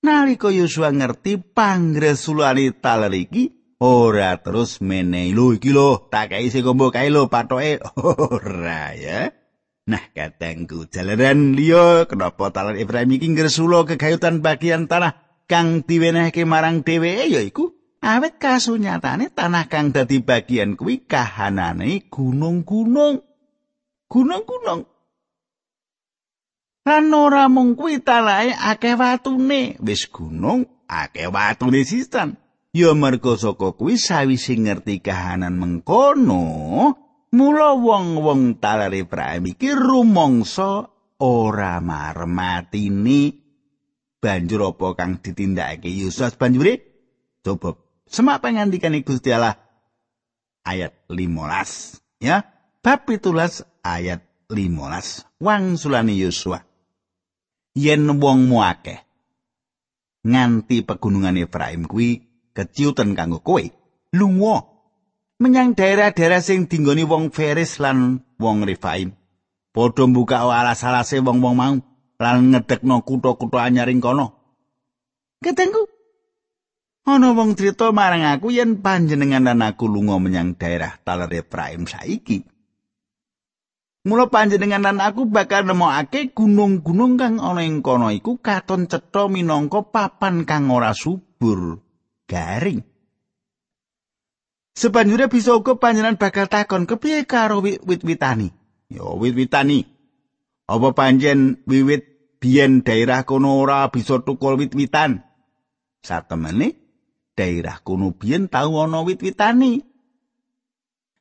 Nalika 0.00 0.48
Yosua 0.48 0.96
ngerti 0.96 1.36
pangresulane 1.36 2.72
taler 2.80 3.12
iki 3.12 3.76
ora 3.84 4.40
terus 4.40 4.80
menehi 4.80 5.36
lho 5.36 5.52
iki 5.52 5.76
lho 5.76 6.08
tak 6.08 6.32
kei 6.32 6.48
sing 6.48 6.64
gombo 6.64 6.88
kae 6.88 7.12
lho 7.12 7.28
patoke 7.28 7.84
ora 8.32 8.96
ya. 8.96 9.28
Nah 9.84 10.04
katengku 10.16 10.88
jalaran 10.88 11.52
liya 11.52 12.08
kenapa 12.08 12.48
taler 12.48 12.80
Ibrahim 12.80 13.20
iki 13.20 13.28
ngresula 13.28 13.84
kegayutan 13.84 14.40
bagian 14.40 14.88
tanah 14.88 15.44
kang 15.44 15.84
diwenehke 15.84 16.48
marang 16.48 16.80
dheweke 16.80 17.28
yaiku 17.28 17.76
Awit 18.00 18.40
kasunyatane 18.40 19.28
tanah 19.36 19.68
kang 19.68 19.92
dadi 19.92 20.24
bagian 20.24 20.80
kuwi 20.80 21.04
kahanane 21.04 22.08
gunung-gunung. 22.08 23.20
Gunung-gunung. 24.08 24.89
Lan 26.80 27.12
ora 27.12 27.44
mung 27.52 27.76
kuwi 27.76 28.00
tanahe 28.00 28.56
akeh 28.56 28.96
watune, 28.96 29.76
wis 29.84 30.08
gunung 30.08 30.64
akeh 30.88 31.28
watune 31.28 31.84
sisan. 31.84 32.40
Ya 32.72 32.96
merga 32.96 33.36
saka 33.36 33.76
kuwi 33.76 34.00
sawise 34.00 34.56
ngerti 34.56 35.04
kahanan 35.04 35.60
mengkono, 35.60 36.40
mula 37.36 37.76
wong-wong 37.76 38.56
talar 38.64 38.96
Ibrahim 38.96 39.52
iki 39.52 39.76
rumangsa 39.76 40.88
ora 41.20 41.84
marmatini 41.84 43.36
banjur 44.24 44.72
apa 44.72 44.96
kang 44.96 45.20
ditindakake 45.20 45.92
Yusuf 45.92 46.40
banjure? 46.40 46.80
Coba 47.44 47.76
semak 48.08 48.40
pangandikan 48.40 48.96
Gusti 49.04 49.36
Allah. 49.36 49.60
Ayat 50.64 50.96
15 51.12 52.24
ya. 52.24 52.44
Bab 52.80 53.04
17 53.04 53.84
ayat 53.84 54.24
15 54.48 55.28
wangsulane 55.44 56.16
Yusuf 56.16 56.69
yen 57.74 58.06
wong 58.18 58.50
muake 58.50 59.10
nganti 60.26 60.84
pegunungan 60.84 61.40
Efraim 61.40 61.88
kuwi 61.88 62.24
keciutan 62.52 63.16
kanggo 63.16 63.40
kowe. 63.40 63.64
Lunga 64.10 64.66
menyang 65.40 65.72
daerah-daerah 65.78 66.42
sing 66.42 66.66
dinggoni 66.66 67.06
wong 67.06 67.30
Feris 67.32 67.78
lan 67.78 68.20
wong 68.36 68.66
Refaim. 68.66 69.14
Padha 69.70 70.02
mbuka 70.04 70.42
alas-alase 70.42 71.22
wong-wong 71.22 71.54
mau 71.54 71.74
lan 72.20 72.36
ngedekno 72.50 73.06
kutha-kutha 73.06 73.70
anyaring 73.70 74.02
kono. 74.02 74.34
Ketengku 75.40 75.86
ana 77.06 77.32
wong 77.32 77.54
crita 77.54 77.94
marang 77.94 78.26
aku 78.26 78.52
yen 78.52 78.82
panjenengan 78.82 79.46
lan 79.46 79.62
aku 79.62 79.86
lunga 79.86 80.18
menyang 80.18 80.58
daerah 80.58 80.98
Taler 81.00 81.30
Efraim 81.32 81.86
saiki 81.86 82.49
Mula 84.10 84.26
panjenengan 84.26 84.82
lan 84.82 84.98
aku 84.98 85.30
bakal 85.30 85.70
nemokake 85.70 86.34
gunung-gunung 86.34 87.14
kang 87.14 87.38
ana 87.38 87.62
ing 87.62 87.78
kono 87.78 88.10
iku 88.10 88.42
katon 88.42 88.90
cetha 88.90 89.30
minangka 89.30 89.86
papan 89.86 90.42
kang 90.42 90.66
ora 90.66 90.90
subur. 90.90 91.78
garing. 92.30 92.86
Sebanjure 94.70 95.26
bisa 95.26 95.58
uga 95.58 95.74
panjenengan 95.74 96.14
bakal 96.14 96.46
takon 96.46 96.86
kepiye 96.86 97.26
karo 97.26 97.58
wit-witani? 97.62 98.54
Ya 98.86 99.02
wit-witani. 99.02 99.90
Apa 100.70 100.94
panjen 100.94 101.66
wiwit 101.66 102.06
biyen 102.38 102.86
daerah 102.86 103.26
kono 103.26 103.58
ora 103.58 103.90
bisa 103.90 104.22
tukul 104.22 104.54
wit-witan? 104.54 105.26
Satemene 106.02 106.78
daerah 107.34 107.82
kono 107.82 108.14
biyen 108.14 108.46
tau 108.46 108.78
ana 108.78 109.02
wit-witani. 109.02 109.82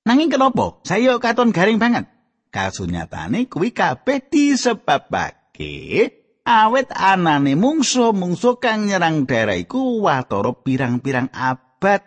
Nanging 0.06 0.30
kenapa? 0.30 0.80
Saya 0.86 1.18
katon 1.18 1.50
garing 1.50 1.82
banget. 1.82 2.19
Kasunyatane 2.50 3.46
kuwi 3.46 3.70
kabeh 3.78 4.26
disebabake 4.26 6.10
awet 6.50 6.90
anane 6.98 7.54
mungsu-mungsu 7.54 8.58
kang 8.58 8.90
nyerang 8.90 9.30
daerah 9.30 9.54
iku 9.54 10.02
watara 10.02 10.58
pirang-pirang 10.58 11.30
abad. 11.30 12.02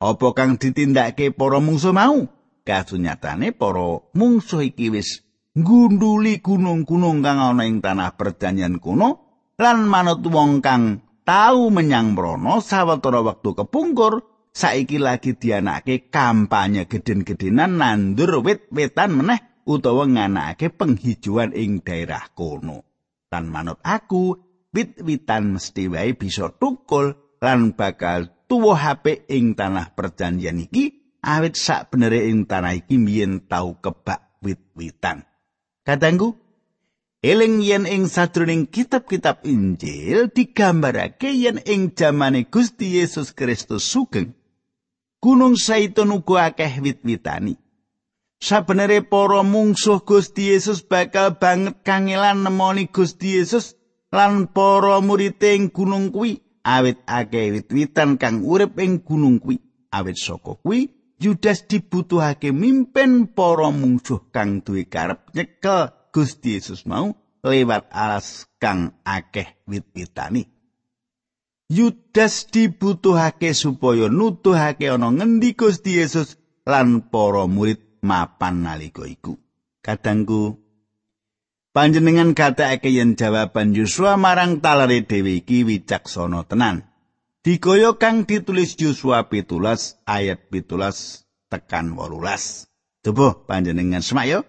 Apa 0.00 0.28
kang 0.32 0.56
ditindakake 0.56 1.36
para 1.36 1.60
mungsu 1.60 1.92
mau? 1.92 2.24
Kasunyatane 2.64 3.52
para 3.52 4.00
mungsu 4.16 4.64
iki 4.64 4.88
wis 4.88 5.20
gunduli 5.52 6.40
gunung-gunung 6.40 7.20
kang 7.20 7.36
ana 7.36 7.68
ing 7.68 7.84
tanah 7.84 8.16
perjanjian 8.16 8.80
kuno 8.80 9.28
lan 9.60 9.84
manut 9.84 10.24
wong 10.24 10.64
kang 10.64 11.04
tau 11.28 11.68
menyang 11.68 12.16
mrono 12.16 12.64
sawetara 12.64 13.20
wektu 13.20 13.52
kepungkur 13.52 14.24
saiki 14.56 14.96
lagi 14.96 15.36
dianake 15.36 16.08
kampanye 16.08 16.88
gedhen-gedhenan 16.88 17.76
nandur 17.76 18.40
wit-witan 18.40 19.20
meneh 19.20 19.49
utawa 19.70 20.10
nganakake 20.10 20.74
penghijauan 20.74 21.54
ing 21.54 21.86
daerah 21.86 22.26
kono. 22.34 22.90
lan 23.30 23.46
manut 23.46 23.78
aku 23.86 24.34
wit-witan 24.74 25.54
mesti 25.54 25.86
wae 25.86 26.18
bisa 26.18 26.50
tukul 26.50 27.14
lan 27.38 27.78
bakal 27.78 28.26
tuwa 28.50 28.74
HP 28.74 29.30
ing 29.30 29.54
tanah 29.54 29.94
perjanjian 29.94 30.66
iki 30.66 31.14
awit 31.22 31.54
sak 31.54 31.94
benere 31.94 32.26
ing 32.26 32.50
tanah 32.50 32.74
iki 32.74 32.98
mbiyen 32.98 33.46
tau 33.46 33.78
kebak 33.78 34.42
wit-witan. 34.42 35.22
Kadangku 35.86 36.34
eling 37.22 37.62
yen 37.62 37.86
ing 37.86 38.10
sadroning 38.10 38.66
kitab-kitab 38.66 39.46
Injil 39.46 40.34
digambarake 40.34 41.30
yen 41.30 41.62
ing 41.62 41.94
jamane 41.94 42.50
Gusti 42.50 42.98
Yesus 42.98 43.30
Kristus 43.30 43.86
sugeng. 43.86 44.34
Gunung 45.22 45.54
Saitun 45.54 46.16
uga 46.16 46.50
akeh 46.50 46.82
wit-witani 46.82 47.69
Sabenere 48.40 49.04
para 49.04 49.44
mungsuh 49.44 50.00
Gusti 50.00 50.48
Yesus 50.48 50.80
bakal 50.80 51.36
banget 51.36 51.84
kangelan 51.84 52.40
nemoni 52.40 52.88
Gusti 52.88 53.36
Yesus 53.36 53.76
lan 54.08 54.48
para 54.48 54.96
murid 55.04 55.36
ing 55.44 55.68
gunung 55.68 56.08
kuwi 56.08 56.40
awit 56.64 57.04
akeh 57.04 57.52
wit-witan 57.52 58.16
kang 58.16 58.40
urip 58.40 58.80
ing 58.80 59.04
gunung 59.04 59.44
kuwi. 59.44 59.60
Awit 59.92 60.16
saka 60.16 60.56
kuwi 60.56 60.88
Judas 61.20 61.68
dibutuhake 61.68 62.48
mimpin 62.48 63.28
para 63.28 63.68
mungsuh 63.68 64.32
kang 64.32 64.64
duwe 64.64 64.88
karep 64.88 65.20
nyekel 65.36 65.92
Gusti 66.08 66.56
Yesus 66.56 66.88
mau 66.88 67.12
lewat 67.44 67.92
alas 67.92 68.48
kang 68.56 68.96
akeh 69.04 69.60
wit-witani. 69.68 70.48
Judas 71.68 72.48
dibutuhake 72.48 73.52
supaya 73.52 74.08
nutuhake 74.08 74.88
ana 74.88 75.12
ngendi 75.12 75.52
Gusti 75.52 76.00
Yesus 76.00 76.40
lan 76.64 77.04
para 77.12 77.44
murid 77.44 77.89
mapan 78.04 78.64
nalika 78.64 79.06
iku. 79.06 79.36
Kadangku 79.80 80.60
panjenengan 81.72 82.36
gatekake 82.36 82.92
yen 82.92 83.16
jawaban 83.16 83.72
Yosua 83.72 84.20
marang 84.20 84.60
talare 84.60 85.04
dhewe 85.06 85.40
iki 85.40 85.64
wicaksana 85.64 86.44
tenan. 86.44 86.84
Dikaya 87.40 87.96
kang 87.96 88.28
ditulis 88.28 88.76
Yosua 88.76 89.24
17 89.24 90.04
ayat 90.04 90.52
17 90.52 91.24
tekan 91.48 91.96
18. 91.96 92.68
Coba 93.00 93.28
panjenengan 93.48 94.04
semak 94.04 94.26
yo. 94.28 94.40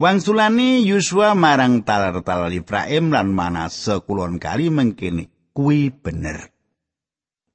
Wangsulane 0.00 0.86
Yosua 0.86 1.34
marang 1.34 1.82
talar-talar 1.82 2.54
Ibrahim 2.54 3.10
lan 3.10 3.34
Manase 3.34 3.98
kulon 4.06 4.38
kali 4.38 4.70
mengkene 4.70 5.28
kuwi 5.52 5.90
bener. 5.90 6.54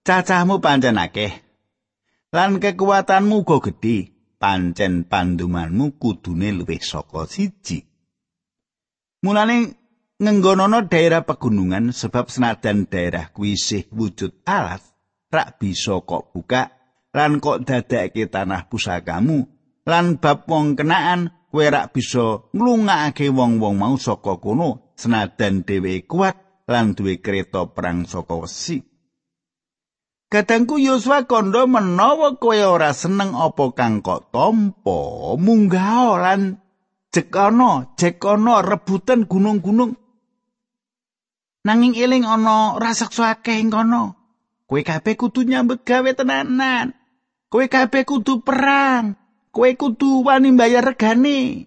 Cacahmu 0.05 0.61
pancen 0.61 1.01
akeh 1.01 1.41
lan 2.35 2.59
kekuatanmu 2.59 3.47
go 3.47 3.63
gedhe. 3.63 4.14
Pancen 4.41 5.07
pandumanmu 5.07 5.99
kudune 6.01 6.51
luwih 6.51 6.83
saka 6.83 7.25
siji. 7.25 7.83
Mulane 9.23 9.57
ngenggonono 10.21 10.85
daerah 10.87 11.25
pegunungan 11.25 11.91
sebab 11.91 12.31
senajan 12.31 12.87
daerah 12.87 13.33
kuwi 13.35 13.59
isih 13.59 13.89
wujud 13.91 14.45
alas, 14.47 14.83
rak 15.33 15.59
bisa 15.59 15.99
kok 16.05 16.31
buka 16.31 16.71
lan 17.15 17.39
kok 17.43 17.63
dadekake 17.67 18.27
tanah 18.27 18.67
pusakamu 18.67 19.47
lan 19.87 20.19
bab 20.19 20.47
wong 20.47 20.75
kenaan 20.75 21.31
kowe 21.51 21.63
rak 21.63 21.95
bisa 21.95 22.51
nglungakake 22.51 23.31
wong-wong 23.31 23.75
mau 23.79 23.95
saka 23.95 24.35
kono 24.39 24.95
senajan 24.99 25.63
dhewe 25.63 26.03
kuat 26.03 26.35
lan 26.67 26.97
duwe 26.97 27.21
kereta 27.23 27.69
perang 27.71 28.03
saka 28.03 28.35
wesi. 28.35 28.94
Kadangku 30.35 30.75
Yosua 30.75 31.23
kondo 31.23 31.63
menawa 31.63 32.35
kowe 32.35 32.59
ora 32.59 32.91
seneng 32.91 33.31
apa 33.39 33.71
kang 33.71 34.03
kok 34.03 34.35
tampa, 34.35 34.99
munggah 35.39 36.19
lan 36.19 36.59
jekono, 37.07 37.95
jekono 37.95 38.59
rebutan 38.59 39.31
gunung-gunung. 39.31 39.95
Nanging 41.63 41.95
eling 41.95 42.27
ana 42.27 42.75
raseksa 42.75 43.39
akeh 43.39 43.63
ing 43.63 43.71
kono. 43.71 44.19
Kowe 44.67 44.83
kabeh 44.83 45.15
kudu 45.15 45.47
nyambut 45.47 45.87
gawe 45.87 46.11
tenanan. 46.11 46.91
Kowe 47.47 47.71
kabeh 47.71 48.03
kudu 48.03 48.43
perang. 48.43 49.15
Kowe 49.55 49.71
kudu 49.79 50.27
wani 50.27 50.51
mbayar 50.51 50.83
regane. 50.83 51.63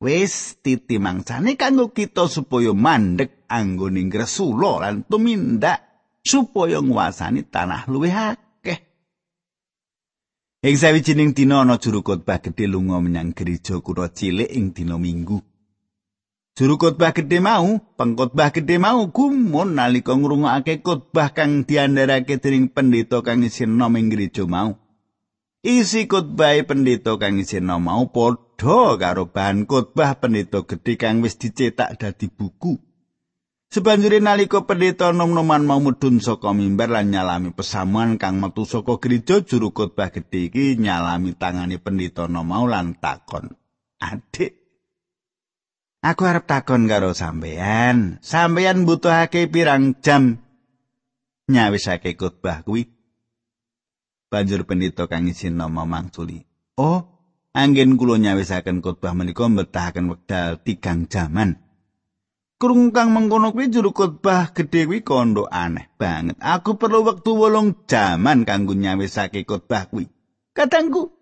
Wis 0.00 0.56
titi 0.64 0.96
mangsane 0.96 1.60
kanggo 1.60 1.92
kita 1.92 2.24
supaya 2.24 2.72
mandek 2.72 3.44
anggone 3.52 4.00
ngresula 4.08 4.80
lan 4.80 5.04
tumindak 5.04 5.87
supaya 6.24 6.82
nguasani 6.82 7.42
tanah 7.46 7.86
luwih 7.88 8.14
akeh. 8.14 8.78
Ing 10.62 10.76
sawijining 10.76 11.34
dina 11.36 11.62
ana 11.62 11.78
juru 11.78 12.02
khotbah 12.02 12.42
gedhe 12.42 12.66
lunga 12.66 12.98
menyang 12.98 13.30
gereja 13.30 13.78
kutha 13.78 14.10
cilik 14.10 14.50
ing 14.50 14.74
dina 14.74 14.98
Minggu. 14.98 15.38
Juru 16.58 16.74
khotbah 16.74 17.14
gedhe 17.14 17.38
mau, 17.38 17.78
pengkhotbah 17.94 18.50
gedhe 18.50 18.82
mau 18.82 19.06
gumun 19.06 19.78
nalika 19.78 20.18
ngrungokake 20.18 20.82
khotbah 20.82 21.30
kang 21.30 21.62
diandharake 21.62 22.42
dening 22.42 22.66
pendeta 22.74 23.22
kang 23.22 23.46
isin 23.46 23.78
nom 23.78 23.94
ing 23.94 24.10
gereja 24.10 24.42
mau. 24.42 24.74
Isi 25.62 26.10
khotbah 26.10 26.58
pendeta 26.66 27.14
kang 27.14 27.38
isin 27.38 27.70
nom 27.70 27.86
mau 27.86 28.10
padha 28.10 28.98
karo 28.98 29.30
bahan 29.30 29.70
khotbah 29.70 30.18
pendeta 30.18 30.66
gedhe 30.66 30.98
kang 30.98 31.22
wis 31.22 31.38
dicetak 31.38 31.94
dadi 31.94 32.26
buku. 32.26 32.87
Sebanjure 33.68 34.16
nalika 34.24 34.64
pendeta 34.64 35.12
nom-noman 35.12 35.60
mau 35.68 35.76
mudhun 35.76 36.24
saka 36.24 36.56
mimbar 36.56 36.88
lan 36.88 37.12
nyalami 37.12 37.52
pesamuan 37.52 38.16
kang 38.16 38.40
metu 38.40 38.64
saka 38.64 38.96
gereja 38.96 39.44
juru 39.44 39.76
khotbah 39.76 40.08
gedhe 40.08 40.48
iki 40.48 40.80
nyalami 40.80 41.36
tangane 41.36 41.76
pendeta 41.76 42.24
nom 42.32 42.48
mau 42.48 42.64
lan 42.64 42.96
takon. 42.96 43.52
Adik, 44.00 44.56
aku 46.00 46.22
arep 46.24 46.48
takon 46.48 46.88
karo 46.88 47.12
sampeyan. 47.12 48.16
Sampeyan 48.24 48.88
butuhake 48.88 49.52
pirang 49.52 50.00
jam 50.00 50.40
nyawisake 51.52 52.16
khotbah 52.16 52.64
kuwi? 52.64 52.88
Banjur 54.32 54.64
pendeta 54.64 55.12
kang 55.12 55.28
isin 55.28 55.60
nom 55.60 55.76
mangsuli. 55.76 56.40
Oh, 56.80 57.04
anggen 57.52 58.00
kula 58.00 58.16
nyawisaken 58.16 58.80
khotbah 58.80 59.12
menika 59.12 59.44
mbetahaken 59.44 60.08
wekdal 60.08 60.56
tigang 60.64 61.04
jaman. 61.04 61.67
Krung 62.58 62.90
kang 62.90 63.14
mengkono 63.14 63.54
kuwi 63.54 63.70
juru 63.70 63.94
khotbah 63.94 64.50
gedhe 64.50 64.90
kuwi 64.90 65.06
kondo 65.06 65.46
aneh 65.46 65.86
banget. 65.94 66.42
Aku 66.42 66.74
perlu 66.74 67.06
wektu 67.06 67.38
wolong 67.38 67.86
jaman 67.86 68.42
kanggo 68.42 68.74
nyawisake 68.74 69.46
khotbah 69.46 69.86
kuwi. 69.86 70.10
Katangku 70.50 71.14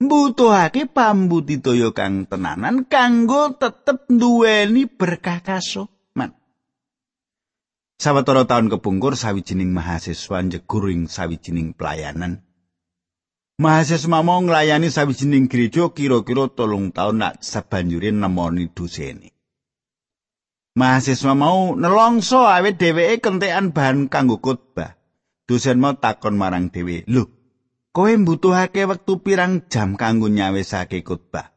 mbutuhake 0.00 0.88
pambudidaya 0.88 1.92
kang 1.92 2.24
tenanan 2.24 2.88
kanggo 2.88 3.52
tetep 3.60 4.08
duweni 4.08 4.88
berkah 4.88 5.44
kasoman. 5.44 6.32
Sawetara 8.00 8.48
taun 8.48 8.72
kepungkur 8.72 9.20
sawijining 9.20 9.76
mahasiswa 9.76 10.40
njeguring 10.40 11.12
sawijining 11.12 11.76
pelayanan. 11.76 12.40
Mahasiswa 13.60 14.24
mau 14.24 14.40
nglayani 14.40 14.88
sawijining 14.88 15.44
gereja 15.52 15.92
kira-kira 15.92 16.48
tolong 16.48 16.88
taun 16.96 17.20
nak 17.20 17.44
sabanjure 17.44 18.08
nemoni 18.08 18.72
dosene. 18.72 19.36
Mahasiswa 20.80 21.36
mau 21.36 21.76
nelongso 21.76 22.48
awet 22.48 22.80
dheweke 22.80 23.20
kentekan 23.20 23.76
bahan 23.76 24.08
kanggo 24.08 24.40
khotbah. 24.40 24.96
Dosen 25.44 25.76
mau 25.76 25.92
takon 25.92 26.40
marang 26.40 26.72
dhewe, 26.72 27.04
"Lho, 27.04 27.28
kowe 27.92 28.08
mbutuhake 28.16 28.88
wektu 28.88 29.20
pirang 29.20 29.68
jam 29.68 30.00
kanggo 30.00 30.32
nyawisake 30.32 31.04
khotbah?" 31.04 31.52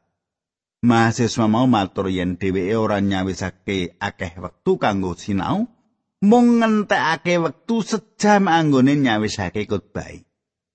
Mahasiswa 0.84 1.48
mau 1.48 1.72
matur 1.72 2.12
yen 2.12 2.36
dheweke 2.36 2.76
ora 2.76 3.00
nyawisake 3.00 3.96
akeh 3.96 4.34
wektu 4.44 4.76
kanggo 4.76 5.16
sinau, 5.16 5.72
mung 6.20 6.60
ngentekake 6.60 7.40
wektu 7.40 7.80
sejam 7.80 8.52
anggone 8.52 9.00
nyawisake 9.00 9.64
khotbah. 9.72 10.20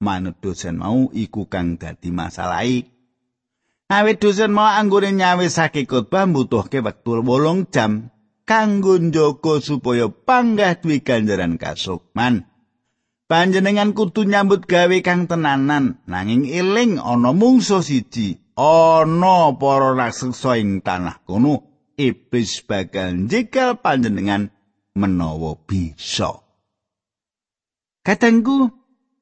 Manut 0.01 0.41
dosen 0.41 0.81
mau 0.81 1.13
iku 1.13 1.53
kang 1.53 1.77
dadi 1.77 2.09
masalahe. 2.09 2.89
Awit 3.93 4.25
dosen 4.25 4.57
mau 4.57 4.73
anggone 4.73 5.13
nyawisake 5.13 5.85
khotbah 5.85 6.25
mbutuhke 6.25 6.81
wektu 6.81 7.21
8 7.21 7.69
jam 7.69 8.09
kanggo 8.49 8.97
njaga 8.97 9.61
supaya 9.61 10.09
panggah 10.09 10.81
duwe 10.81 11.05
ganjaran 11.05 11.61
kasukman. 11.61 12.49
Panjenengan 13.29 13.93
kudu 13.93 14.25
nyambut 14.25 14.65
gawe 14.65 15.05
kang 15.05 15.29
tenanan 15.29 16.01
nanging 16.09 16.49
eling 16.49 16.97
ana 16.97 17.37
mungso 17.37 17.85
siji 17.85 18.41
ana 18.57 19.53
para 19.53 19.93
raksasa 19.93 20.57
ing 20.57 20.81
tanah 20.81 21.21
kono 21.29 21.69
iblis 22.01 22.65
bakal 22.65 23.13
njikal 23.13 23.77
panjenengan 23.85 24.49
menawa 24.97 25.61
bisa. 25.69 26.41
Katengku 28.01 28.73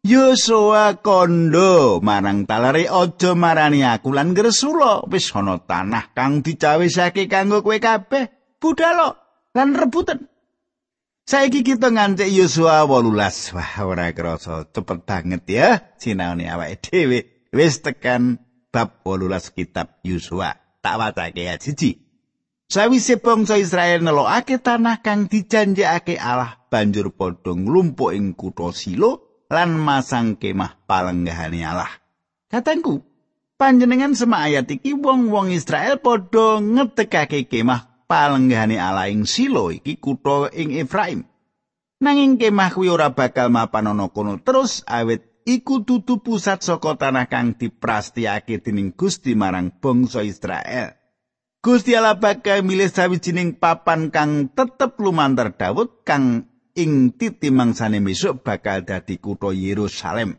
Yosua 0.07 1.03
kondo 1.03 1.99
marang 1.99 2.47
talare 2.47 2.87
aja 2.87 3.35
marani 3.35 3.83
aku 3.83 4.15
lan 4.15 4.39
gresula 4.39 5.03
wis 5.11 5.35
ana 5.35 5.59
tanah 5.59 6.15
kang 6.15 6.47
dicawisake 6.47 7.27
kanggo 7.27 7.67
kowe 7.67 7.75
kabeh 7.83 8.36
budalo 8.61 9.17
lan 9.57 9.77
rebutan. 9.77 10.29
Saiki 11.27 11.67
kita 11.67 11.91
ngantek 11.91 12.31
Yosua 12.31 12.87
18. 12.87 13.57
Wah, 13.59 13.73
ora 13.83 14.15
krasa 14.15 14.63
cepet 14.71 15.03
banget 15.03 15.43
ya 15.51 15.69
sinaune 15.99 16.47
awake 16.47 16.79
dhewe. 16.87 17.19
Wis 17.51 17.83
tekan 17.83 18.39
bab 18.71 19.03
18 19.03 19.51
kitab 19.51 19.99
Yosua. 20.07 20.55
Tak 20.79 20.95
wacake 21.03 21.51
ya 21.51 21.59
siji. 21.59 21.99
Sawise 22.71 23.19
bangsa 23.19 23.59
Israel 23.59 24.03
nelokake 24.03 24.63
tanah 24.63 25.03
kang 25.03 25.27
dijanjekake 25.27 26.19
Allah 26.19 26.63
banjur 26.71 27.15
padha 27.15 27.55
nglumpuk 27.55 28.11
ing 28.15 28.35
kutha 28.35 28.75
Silo 28.75 29.43
lan 29.51 29.79
masang 29.79 30.35
kemah 30.39 30.83
palenggahane 30.87 31.63
Allah. 31.63 31.91
Katangku, 32.51 33.07
panjenengan 33.55 34.15
semak 34.19 34.51
ayat 34.51 34.67
iki 34.71 34.95
wong-wong 34.99 35.55
Israel 35.55 35.99
padha 36.03 36.59
ngetekake 36.59 37.47
kemah 37.47 37.96
palenggahane 38.07 38.79
ala 38.79 39.11
ing 39.11 39.27
Silo 39.27 39.75
iki 39.75 39.99
kutha 39.99 40.49
ing 40.55 40.73
Efraim. 40.73 41.27
Nanging 42.01 42.41
kemah 42.41 42.73
kuwi 42.73 42.89
ora 42.89 43.13
bakal 43.13 43.51
mapan 43.53 43.93
ana 43.93 44.09
kono 44.09 44.39
terus 44.41 44.87
awit 44.87 45.45
iku 45.47 45.87
dudu 45.87 46.21
pusat 46.21 46.61
saka 46.61 46.99
tanah 46.99 47.31
kang 47.31 47.55
diprastiyake 47.55 48.61
dening 48.61 48.95
Gusti 48.95 49.39
marang 49.39 49.71
bangsa 49.79 50.27
Israel. 50.27 50.97
Gusti 51.63 51.99
Allah 51.99 52.19
bakal 52.19 52.63
milih 52.63 52.89
sawijining 52.89 53.59
papan 53.59 54.15
kang 54.15 54.53
tetep 54.55 54.97
lumantar 55.03 55.55
Daud 55.57 56.07
kang 56.07 56.47
ing 56.77 57.17
titi 57.17 57.49
mangsane 57.49 57.99
besok 58.05 58.45
bakal 58.45 58.85
dadi 58.85 59.17
kutha 59.21 59.51
Yerusalem. 59.53 60.37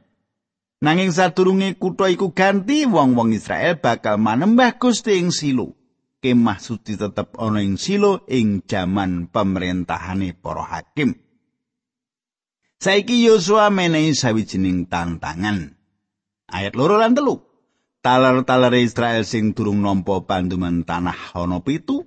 Nanging 0.78 1.10
sadurunge 1.10 1.74
kutha 1.82 2.06
iku 2.14 2.38
ganti 2.38 2.86
wong-wong 2.86 3.34
Israel 3.34 3.82
bakal 3.82 4.22
manembah 4.22 4.78
Gusti 4.78 5.18
ing 5.18 5.34
Silo. 5.34 5.77
Kemah 6.20 6.60
suci 6.60 6.98
tetep 6.98 7.38
ana 7.38 7.62
ing 7.62 7.78
silo 7.78 8.26
ing 8.28 8.66
jaman 8.66 9.30
pemerintahane 9.30 10.34
para 10.38 10.66
hakim. 10.66 11.16
Saiki 12.78 13.26
Yosua 13.26 13.74
menehi 13.74 14.14
sawijining 14.14 14.86
tantangan. 14.86 15.74
Ayat 16.46 16.78
loro 16.78 17.02
lan 17.02 17.18
telu. 17.18 17.42
Talar-talar 18.06 18.72
Israel 18.78 19.26
sing 19.26 19.58
durung 19.58 19.82
nampa 19.82 20.22
panduman 20.24 20.86
tanah 20.86 21.34
ana 21.34 21.60
pitu. 21.60 22.06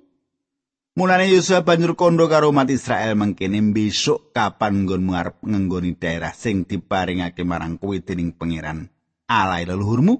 Mulane 0.95 1.27
Yosua 1.27 1.63
banjur 1.63 1.95
kondo 1.99 2.27
karo 2.31 2.51
umat 2.51 2.71
Israel 2.71 3.15
mengkene 3.15 3.59
besok 3.71 4.35
kapan 4.35 4.83
nggonmu 4.83 5.11
arep 5.15 5.37
ngenggoni 5.43 5.95
daerah 5.95 6.35
sing 6.35 6.67
diparingake 6.67 7.47
marang 7.47 7.79
kowe 7.79 7.95
dening 7.95 8.35
pangeran 8.35 8.91
Allah 9.31 9.63
leluhurmu? 9.63 10.19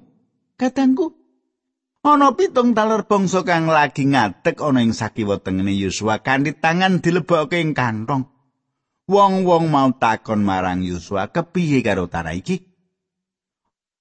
Katangku, 0.56 1.21
Ana 2.02 2.34
pitung 2.34 2.74
taler 2.74 3.06
bangsa 3.06 3.46
kang 3.46 3.70
lagi 3.70 4.10
ngadeg 4.10 4.58
ana 4.58 4.82
ing 4.82 4.90
sakiwa 4.90 5.38
tengene 5.38 5.70
Yosua 5.70 6.18
kanthi 6.18 6.50
tangan 6.50 6.98
dilebokke 6.98 7.62
ing 7.62 7.78
kantong. 7.78 8.26
Wong-wong 9.06 9.70
mau 9.70 9.86
takon 9.94 10.42
marang 10.42 10.82
Yosua 10.82 11.30
kepiye 11.30 11.78
karo 11.78 12.10
tanah 12.10 12.34
iki? 12.34 12.66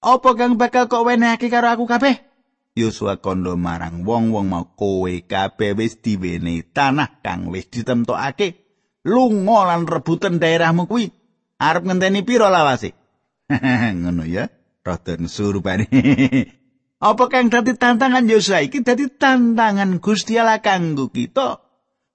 Apa 0.02 0.34
kang 0.34 0.58
bakal 0.58 0.90
kok 0.90 1.06
wenehake 1.06 1.46
karo 1.54 1.70
aku 1.70 1.86
kabeh? 1.86 2.26
Yosua 2.74 3.22
kondo 3.22 3.54
marang 3.54 4.02
wong-wong 4.02 4.50
mau 4.50 4.66
kowe 4.74 5.14
kabeh 5.22 5.78
wis 5.78 6.02
diwene 6.02 6.74
tanah 6.74 7.22
kang 7.22 7.54
wis 7.54 7.70
ditemtokake. 7.70 8.66
Lunga 9.06 9.70
lan 9.70 9.86
rebutan 9.86 10.42
daerahmu 10.42 10.90
kuwi. 10.90 11.14
Arep 11.62 11.86
ngenteni 11.86 12.26
pira 12.26 12.50
lawase? 12.50 12.98
Ngono 14.02 14.26
ya. 14.26 14.50
Rada 14.82 15.14
surupane. 15.30 15.86
Apa 17.02 17.34
kang 17.34 17.50
dadi 17.50 17.74
tantangan 17.74 18.30
Yosua 18.30 18.62
iki 18.62 18.86
dadi 18.86 19.10
tantangan 19.10 19.98
Gusti 19.98 20.38
Allah 20.38 20.62
kanggo 20.62 21.10
kita. 21.10 21.58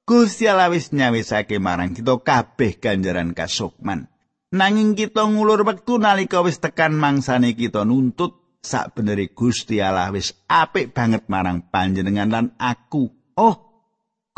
Gusti 0.07 0.47
Allah 0.47 0.71
wis 0.71 0.95
nyawisake 0.95 1.59
marang 1.59 1.91
kita 1.91 2.15
kabeh 2.23 2.79
ganjaran 2.79 3.35
kasukman. 3.35 4.07
Nanging 4.55 4.95
kita 4.95 5.27
ngulur 5.27 5.67
wektu 5.67 5.99
nalika 5.99 6.39
wis 6.47 6.63
tekan 6.63 6.95
mangsane 6.95 7.59
kita 7.59 7.83
nuntut 7.83 8.63
sak 8.63 8.95
beneri 8.95 9.27
Gusti 9.35 9.83
Allah 9.83 10.15
wis 10.15 10.39
apik 10.47 10.95
banget 10.95 11.27
marang 11.27 11.67
panjenengan 11.67 12.31
lan 12.31 12.47
aku. 12.55 13.11
Oh, 13.35 13.67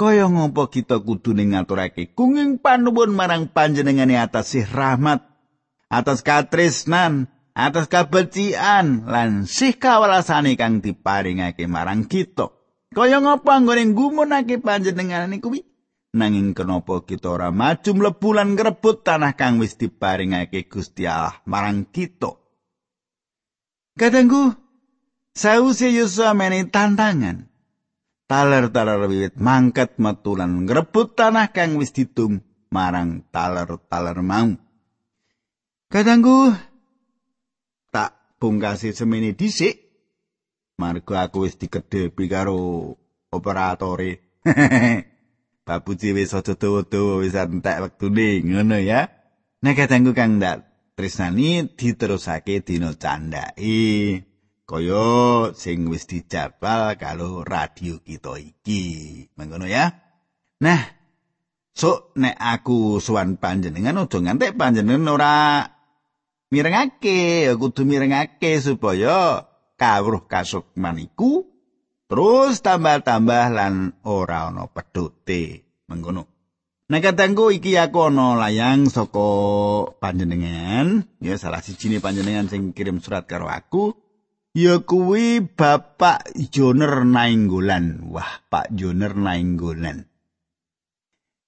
kaya 0.01 0.33
ngopo 0.33 0.73
kita 0.73 1.05
kudu 1.05 1.37
ngaturake 1.37 2.17
kunging 2.17 2.57
panuwun 2.57 3.13
marang 3.13 3.53
panjenengane 3.53 4.17
atas 4.17 4.57
sih 4.57 4.65
rahmat 4.65 5.29
atas 5.93 6.25
katresnan 6.25 7.29
atas 7.59 7.91
kabecikan 7.91 9.03
lan 9.11 9.43
sih 9.51 9.75
kawalasane 9.75 10.55
kang 10.55 10.79
diparingake 10.79 11.67
marang 11.67 12.07
kita. 12.07 12.55
Kaya 12.95 13.19
ngapa 13.19 13.59
anggone 13.59 13.91
nggumunake 13.91 14.63
panjenengan 14.63 15.35
kuwi? 15.43 15.67
Nanging 16.15 16.57
kenapa 16.57 17.05
kita 17.05 17.37
ora 17.37 17.51
maju 17.53 17.91
mlebu 17.93 18.29
lan 18.33 18.57
ngrebut 18.57 19.05
tanah 19.05 19.37
kang 19.37 19.61
wis 19.61 19.77
diparingake 19.77 20.71
Gusti 20.71 21.05
Allah 21.05 21.37
marang 21.45 21.85
kita? 21.85 22.33
Kadangku, 23.99 24.55
sause 25.35 25.91
Yosua 25.91 26.33
menehi 26.33 26.71
tantangan. 26.71 27.51
Taler-taler 28.29 29.05
wiwit 29.05 29.37
mangkat 29.37 29.99
metu 30.01 30.39
lan 30.39 30.65
ngrebut 30.65 31.13
tanah 31.19 31.51
kang 31.53 31.77
wis 31.77 31.93
ditum 31.93 32.41
marang 32.73 33.27
taler-taler 33.29 34.23
mau. 34.25 34.55
Kadangku, 35.93 36.57
bungkasi 38.39 38.95
semene 38.95 39.35
dhisik. 39.35 39.91
Marga 40.79 41.27
aku 41.27 41.45
wis 41.45 41.59
dikedepi 41.59 42.31
karo 42.31 42.95
operatore. 43.35 44.41
Babuji 45.67 46.17
wis 46.17 46.33
aja 46.33 46.55
dawa-dawa 46.55 47.21
wis 47.21 47.35
entek 47.35 47.83
wektune 47.83 48.41
ngono 48.47 48.79
ya. 48.79 49.11
Nek 49.61 49.75
kadangku 49.75 50.15
kang 50.15 50.39
ndak 50.39 50.65
tresnani 50.95 51.67
diterusake 51.75 52.63
dina 52.63 52.95
candhake. 52.95 54.23
Kaya 54.69 55.51
sing 55.59 55.91
wis 55.91 56.07
dijadwal 56.07 56.95
karo 56.95 57.43
radio 57.43 57.99
kita 58.01 58.39
iki. 58.39 58.83
Mengkono 59.35 59.67
ya. 59.67 59.93
Nah 60.63 60.81
so 61.75 62.15
nek 62.15 62.39
aku 62.39 63.03
suwan 63.03 63.39
panjenengan 63.39 64.03
aja 64.03 64.19
ngantek 64.19 64.55
panjenengan 64.55 65.15
ora 65.15 65.35
mirengake 66.49 67.49
kudu 67.57 67.83
mirengake 67.85 68.61
supaya 68.61 69.45
kawruh 69.77 70.25
kasukman 70.25 71.01
iku 71.01 71.45
terus 72.09 72.65
tambah-tambah 72.65 73.53
lan 73.53 73.97
ora 74.05 74.49
ana 74.49 74.67
pedhote 74.69 75.65
mengkono 75.89 76.39
Nah 76.89 77.05
katangku 77.05 77.53
iki 77.53 77.77
aku 77.77 78.09
ana 78.09 78.33
layang 78.33 78.89
saka 78.89 79.29
panjenengan 80.01 81.05
ya 81.21 81.37
salah 81.37 81.61
siji 81.61 82.01
panjenengan 82.01 82.49
sing 82.49 82.73
kirim 82.73 83.05
surat 83.05 83.29
karo 83.29 83.45
aku 83.45 83.93
ya 84.57 84.81
kuwi 84.81 85.45
Bapak 85.45 86.33
Joner 86.49 87.05
Nainggolan. 87.05 88.09
Wah 88.09 88.41
Pak 88.49 88.73
Joner 88.73 89.13
Nainggolan. 89.13 90.09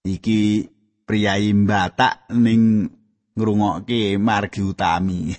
Iki 0.04 0.68
priyayi 1.08 1.56
batak 1.56 2.28
ning 2.36 2.92
ngrungokke 3.40 4.20
margi 4.20 4.60
utami. 4.60 5.32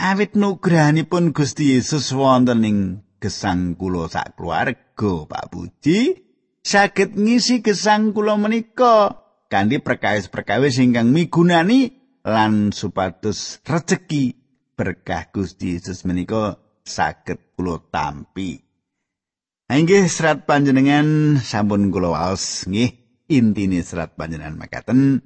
Awit 0.00 0.38
nugrahanipun 0.38 1.34
Gusti 1.34 1.74
Yesus 1.74 2.14
wonten 2.14 2.62
ing 2.62 2.78
gesang 3.18 3.74
kula 3.74 4.06
sak 4.06 4.38
keluarga 4.38 5.26
Pak 5.26 5.44
Puji. 5.50 6.30
Saged 6.62 7.18
ngisi 7.18 7.60
gesang 7.60 8.14
kula 8.14 8.38
menika 8.38 9.26
kanthi 9.50 9.82
perkawis-perkawis 9.82 10.78
ingkang 10.78 11.10
migunani 11.10 11.98
lan 12.24 12.70
supados 12.70 13.58
rejeki 13.66 14.38
berkah 14.78 15.28
Gusti 15.34 15.76
Yesus 15.76 16.06
menika 16.08 16.56
saged 16.86 17.58
kula 17.58 17.82
tampi. 17.92 18.62
Inggih 19.68 20.08
serat 20.08 20.48
panjenengan 20.48 21.36
sampun 21.44 21.92
kula 21.92 22.16
waos. 22.16 22.64
Nggih 22.64 23.00
intine 23.30 23.84
serat 23.84 24.18
panjenengan 24.18 24.58
makaten 24.58 25.22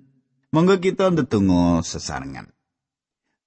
monggo 0.54 0.78
kita 0.78 1.10
ndedonga 1.10 1.82
sesarengan. 1.82 2.54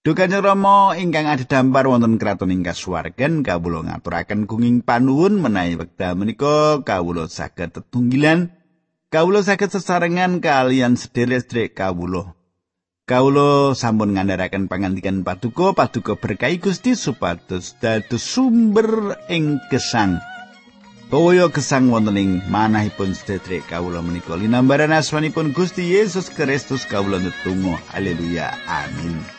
Dukanjeng 0.03 0.43
Rama 0.43 0.99
ingkang 0.99 1.27
adhedhampar 1.27 1.87
wonten 1.87 2.19
kraton 2.19 2.51
ing 2.51 2.67
kasuwargan 2.67 3.47
kawula 3.47 3.87
ngaturaken 3.87 4.43
gunging 4.43 4.83
panuwun 4.83 5.39
menawi 5.39 5.79
wekdal 5.79 6.19
menika 6.19 6.83
kawula 6.83 7.31
saged 7.31 7.75
tetunggilan 7.75 8.51
kawula 9.07 9.39
saged 9.43 9.71
sesarengan 9.71 10.43
kalian 10.43 10.99
sederek-sederek 10.99 11.79
kawula. 11.79 12.35
Kawula 13.07 13.71
sampun 13.71 14.19
ngandharaken 14.19 14.67
pangandikan 14.67 15.23
paduka 15.23 15.71
paduka 15.71 16.19
berkahi 16.19 16.59
Gusti 16.59 16.91
supados 16.91 17.79
dados 17.79 18.19
sumber 18.19 19.15
ing 19.31 19.63
gesang 19.71 20.19
Kaya 21.07 21.47
gesang 21.47 21.87
wonten 21.87 22.19
ing 22.19 22.43
manahipun 22.51 23.15
sedherek 23.15 23.71
kawula 23.71 24.03
menika. 24.03 24.35
Linambaran 24.35 24.91
asmanipun 24.91 25.55
Gusti 25.55 25.95
Yesus 25.95 26.27
Kristus 26.27 26.83
kawula 26.83 27.23
netunggal 27.23 27.79
haleluya. 27.95 28.51
Amin 28.67 29.36